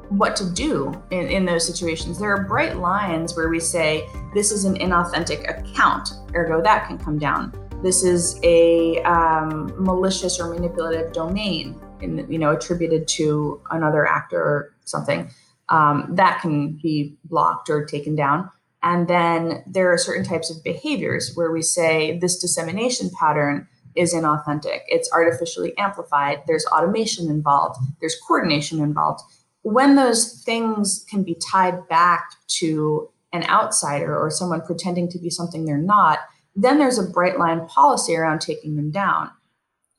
what 0.09 0.35
to 0.37 0.49
do 0.49 0.93
in, 1.11 1.27
in 1.27 1.45
those 1.45 1.65
situations. 1.65 2.17
There 2.19 2.31
are 2.31 2.43
bright 2.45 2.77
lines 2.77 3.35
where 3.35 3.49
we 3.49 3.59
say 3.59 4.09
this 4.33 4.51
is 4.51 4.65
an 4.65 4.75
inauthentic 4.75 5.49
account, 5.49 6.09
ergo 6.35 6.61
that 6.61 6.87
can 6.87 6.97
come 6.97 7.19
down 7.19 7.53
this 7.85 8.03
is 8.03 8.39
a 8.41 9.01
um, 9.03 9.71
malicious 9.77 10.39
or 10.39 10.49
manipulative 10.49 11.13
domain, 11.13 11.79
in, 12.01 12.25
you 12.31 12.39
know, 12.39 12.51
attributed 12.51 13.07
to 13.09 13.61
another 13.69 14.07
actor 14.07 14.41
or 14.41 14.75
something. 14.85 15.29
Um, 15.69 16.07
that 16.11 16.41
can 16.41 16.73
be 16.73 17.15
blocked 17.25 17.69
or 17.69 17.85
taken 17.85 18.15
down. 18.15 18.49
And 18.85 19.07
then 19.07 19.63
there 19.65 19.91
are 19.91 19.97
certain 19.97 20.23
types 20.23 20.51
of 20.51 20.63
behaviors 20.63 21.31
where 21.33 21.51
we 21.51 21.63
say 21.63 22.19
this 22.19 22.37
dissemination 22.37 23.09
pattern 23.19 23.67
is 23.95 24.13
inauthentic. 24.13 24.81
It's 24.87 25.11
artificially 25.11 25.75
amplified. 25.77 26.43
There's 26.47 26.67
automation 26.67 27.27
involved. 27.27 27.79
There's 27.99 28.15
coordination 28.27 28.79
involved. 28.79 29.21
When 29.63 29.95
those 29.95 30.43
things 30.43 31.03
can 31.09 31.23
be 31.23 31.35
tied 31.51 31.87
back 31.87 32.29
to 32.59 33.09
an 33.33 33.43
outsider 33.45 34.15
or 34.15 34.29
someone 34.29 34.61
pretending 34.61 35.09
to 35.09 35.19
be 35.19 35.31
something 35.31 35.65
they're 35.65 35.77
not, 35.77 36.19
then 36.55 36.77
there's 36.77 36.99
a 36.99 37.09
bright 37.09 37.39
line 37.39 37.65
policy 37.67 38.15
around 38.15 38.39
taking 38.39 38.75
them 38.75 38.91
down. 38.91 39.31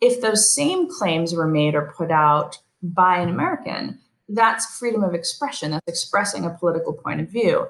If 0.01 0.20
those 0.20 0.55
same 0.55 0.88
claims 0.88 1.35
were 1.35 1.49
made 1.49 1.75
or 1.75 1.92
put 1.96 2.12
out 2.12 2.59
by 2.83 3.18
an 3.18 3.31
American, 3.31 3.99
that's 4.29 4.79
freedom 4.79 5.03
of 5.03 5.12
expression. 5.12 5.72
That's 5.72 5.88
expressing 5.88 6.44
a 6.44 6.51
political 6.51 6.92
point 6.92 7.20
of 7.20 7.29
view. 7.29 7.66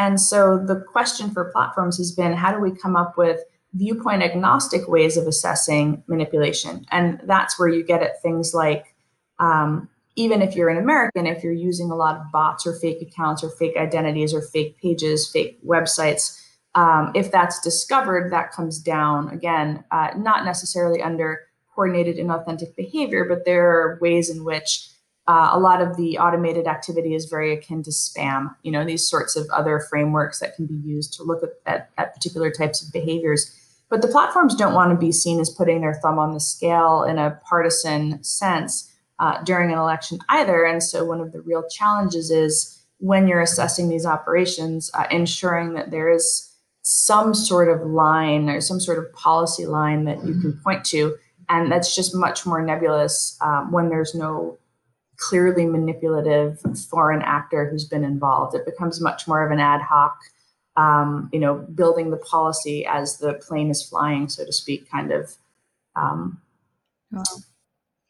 And 0.00 0.18
so 0.18 0.56
the 0.56 0.76
question 0.76 1.30
for 1.30 1.52
platforms 1.52 1.98
has 1.98 2.10
been 2.10 2.32
how 2.32 2.52
do 2.52 2.58
we 2.58 2.70
come 2.70 2.96
up 2.96 3.18
with 3.18 3.38
viewpoint 3.74 4.22
agnostic 4.22 4.88
ways 4.88 5.18
of 5.18 5.26
assessing 5.26 6.02
manipulation? 6.06 6.86
And 6.90 7.20
that's 7.24 7.58
where 7.58 7.68
you 7.68 7.84
get 7.84 8.02
at 8.02 8.22
things 8.22 8.54
like 8.54 8.94
um, 9.40 9.90
even 10.16 10.40
if 10.40 10.56
you're 10.56 10.70
an 10.70 10.78
American, 10.78 11.26
if 11.26 11.44
you're 11.44 11.52
using 11.52 11.90
a 11.90 11.94
lot 11.94 12.16
of 12.16 12.32
bots 12.32 12.66
or 12.66 12.72
fake 12.78 13.02
accounts 13.02 13.44
or 13.44 13.50
fake 13.50 13.76
identities 13.76 14.32
or 14.32 14.40
fake 14.40 14.78
pages, 14.80 15.30
fake 15.30 15.58
websites, 15.66 16.40
um, 16.74 17.12
if 17.14 17.30
that's 17.30 17.60
discovered, 17.60 18.32
that 18.32 18.52
comes 18.52 18.78
down 18.78 19.28
again, 19.28 19.84
uh, 19.90 20.12
not 20.16 20.46
necessarily 20.46 21.02
under 21.02 21.42
coordinated 21.74 22.16
inauthentic 22.16 22.74
behavior, 22.74 23.26
but 23.26 23.44
there 23.44 23.68
are 23.68 23.98
ways 24.00 24.30
in 24.30 24.44
which 24.44 24.88
uh, 25.30 25.50
a 25.52 25.60
lot 25.60 25.80
of 25.80 25.96
the 25.96 26.18
automated 26.18 26.66
activity 26.66 27.14
is 27.14 27.26
very 27.26 27.52
akin 27.52 27.84
to 27.84 27.90
spam. 27.90 28.52
You 28.64 28.72
know, 28.72 28.84
these 28.84 29.08
sorts 29.08 29.36
of 29.36 29.48
other 29.50 29.78
frameworks 29.78 30.40
that 30.40 30.56
can 30.56 30.66
be 30.66 30.74
used 30.74 31.12
to 31.14 31.22
look 31.22 31.44
at, 31.44 31.50
at, 31.66 31.90
at 31.98 32.14
particular 32.14 32.50
types 32.50 32.84
of 32.84 32.92
behaviors. 32.92 33.56
But 33.90 34.02
the 34.02 34.08
platforms 34.08 34.56
don't 34.56 34.74
want 34.74 34.90
to 34.90 34.96
be 34.96 35.12
seen 35.12 35.38
as 35.38 35.48
putting 35.48 35.82
their 35.82 35.94
thumb 35.94 36.18
on 36.18 36.34
the 36.34 36.40
scale 36.40 37.04
in 37.04 37.16
a 37.16 37.38
partisan 37.48 38.20
sense 38.24 38.92
uh, 39.20 39.40
during 39.44 39.70
an 39.70 39.78
election 39.78 40.18
either. 40.30 40.64
And 40.64 40.82
so, 40.82 41.04
one 41.04 41.20
of 41.20 41.30
the 41.30 41.42
real 41.42 41.62
challenges 41.68 42.32
is 42.32 42.82
when 42.98 43.28
you're 43.28 43.40
assessing 43.40 43.88
these 43.88 44.06
operations, 44.06 44.90
uh, 44.94 45.06
ensuring 45.12 45.74
that 45.74 45.92
there 45.92 46.10
is 46.10 46.52
some 46.82 47.34
sort 47.34 47.68
of 47.68 47.86
line 47.88 48.48
or 48.48 48.60
some 48.60 48.80
sort 48.80 48.98
of 48.98 49.12
policy 49.12 49.64
line 49.64 50.06
that 50.06 50.26
you 50.26 50.40
can 50.40 50.58
point 50.64 50.84
to. 50.86 51.14
And 51.48 51.70
that's 51.70 51.94
just 51.94 52.16
much 52.16 52.46
more 52.46 52.62
nebulous 52.62 53.38
um, 53.40 53.70
when 53.70 53.90
there's 53.90 54.12
no 54.12 54.58
clearly 55.20 55.66
manipulative 55.66 56.60
foreign 56.88 57.22
actor 57.22 57.68
who's 57.68 57.84
been 57.84 58.04
involved. 58.04 58.54
It 58.54 58.64
becomes 58.64 59.00
much 59.00 59.28
more 59.28 59.44
of 59.44 59.52
an 59.52 59.60
ad 59.60 59.82
hoc, 59.82 60.18
um, 60.76 61.28
you 61.32 61.38
know, 61.38 61.54
building 61.74 62.10
the 62.10 62.16
policy 62.16 62.86
as 62.86 63.18
the 63.18 63.34
plane 63.34 63.70
is 63.70 63.82
flying, 63.82 64.28
so 64.28 64.44
to 64.44 64.52
speak, 64.52 64.90
kind 64.90 65.12
of 65.12 65.34
um, 65.94 66.40
wow. 67.12 67.22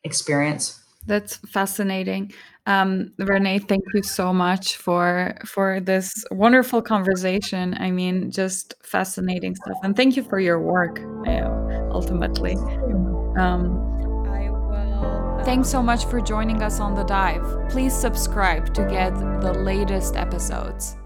experience. 0.05 0.81
That's 1.07 1.37
fascinating. 1.37 2.33
Um, 2.67 3.13
Renee, 3.19 3.59
thank 3.59 3.83
you 3.95 4.03
so 4.03 4.35
much 4.35 4.77
for 4.77 5.35
for 5.47 5.81
this 5.81 6.13
wonderful 6.31 6.83
conversation. 6.83 7.75
I 7.81 7.91
mean, 7.91 8.31
just 8.31 8.75
fascinating 8.83 9.57
stuff, 9.57 9.79
and 9.83 9.97
thank 9.97 10.17
you 10.17 10.23
for 10.23 10.39
your 10.39 10.61
work. 10.61 11.01
Uh, 11.27 11.49
ultimately, 11.91 12.55
um. 13.39 14.00
Thanks 15.45 15.71
so 15.71 15.83
much 15.83 16.05
for 16.05 16.21
joining 16.21 16.63
us 16.63 16.81
on 16.81 16.95
The 16.95 17.03
Dive. 17.03 17.71
Please 17.71 17.95
subscribe 17.95 18.75
to 18.75 18.85
get 18.85 19.15
the 19.41 19.53
latest 19.53 20.15
episodes. 20.15 21.00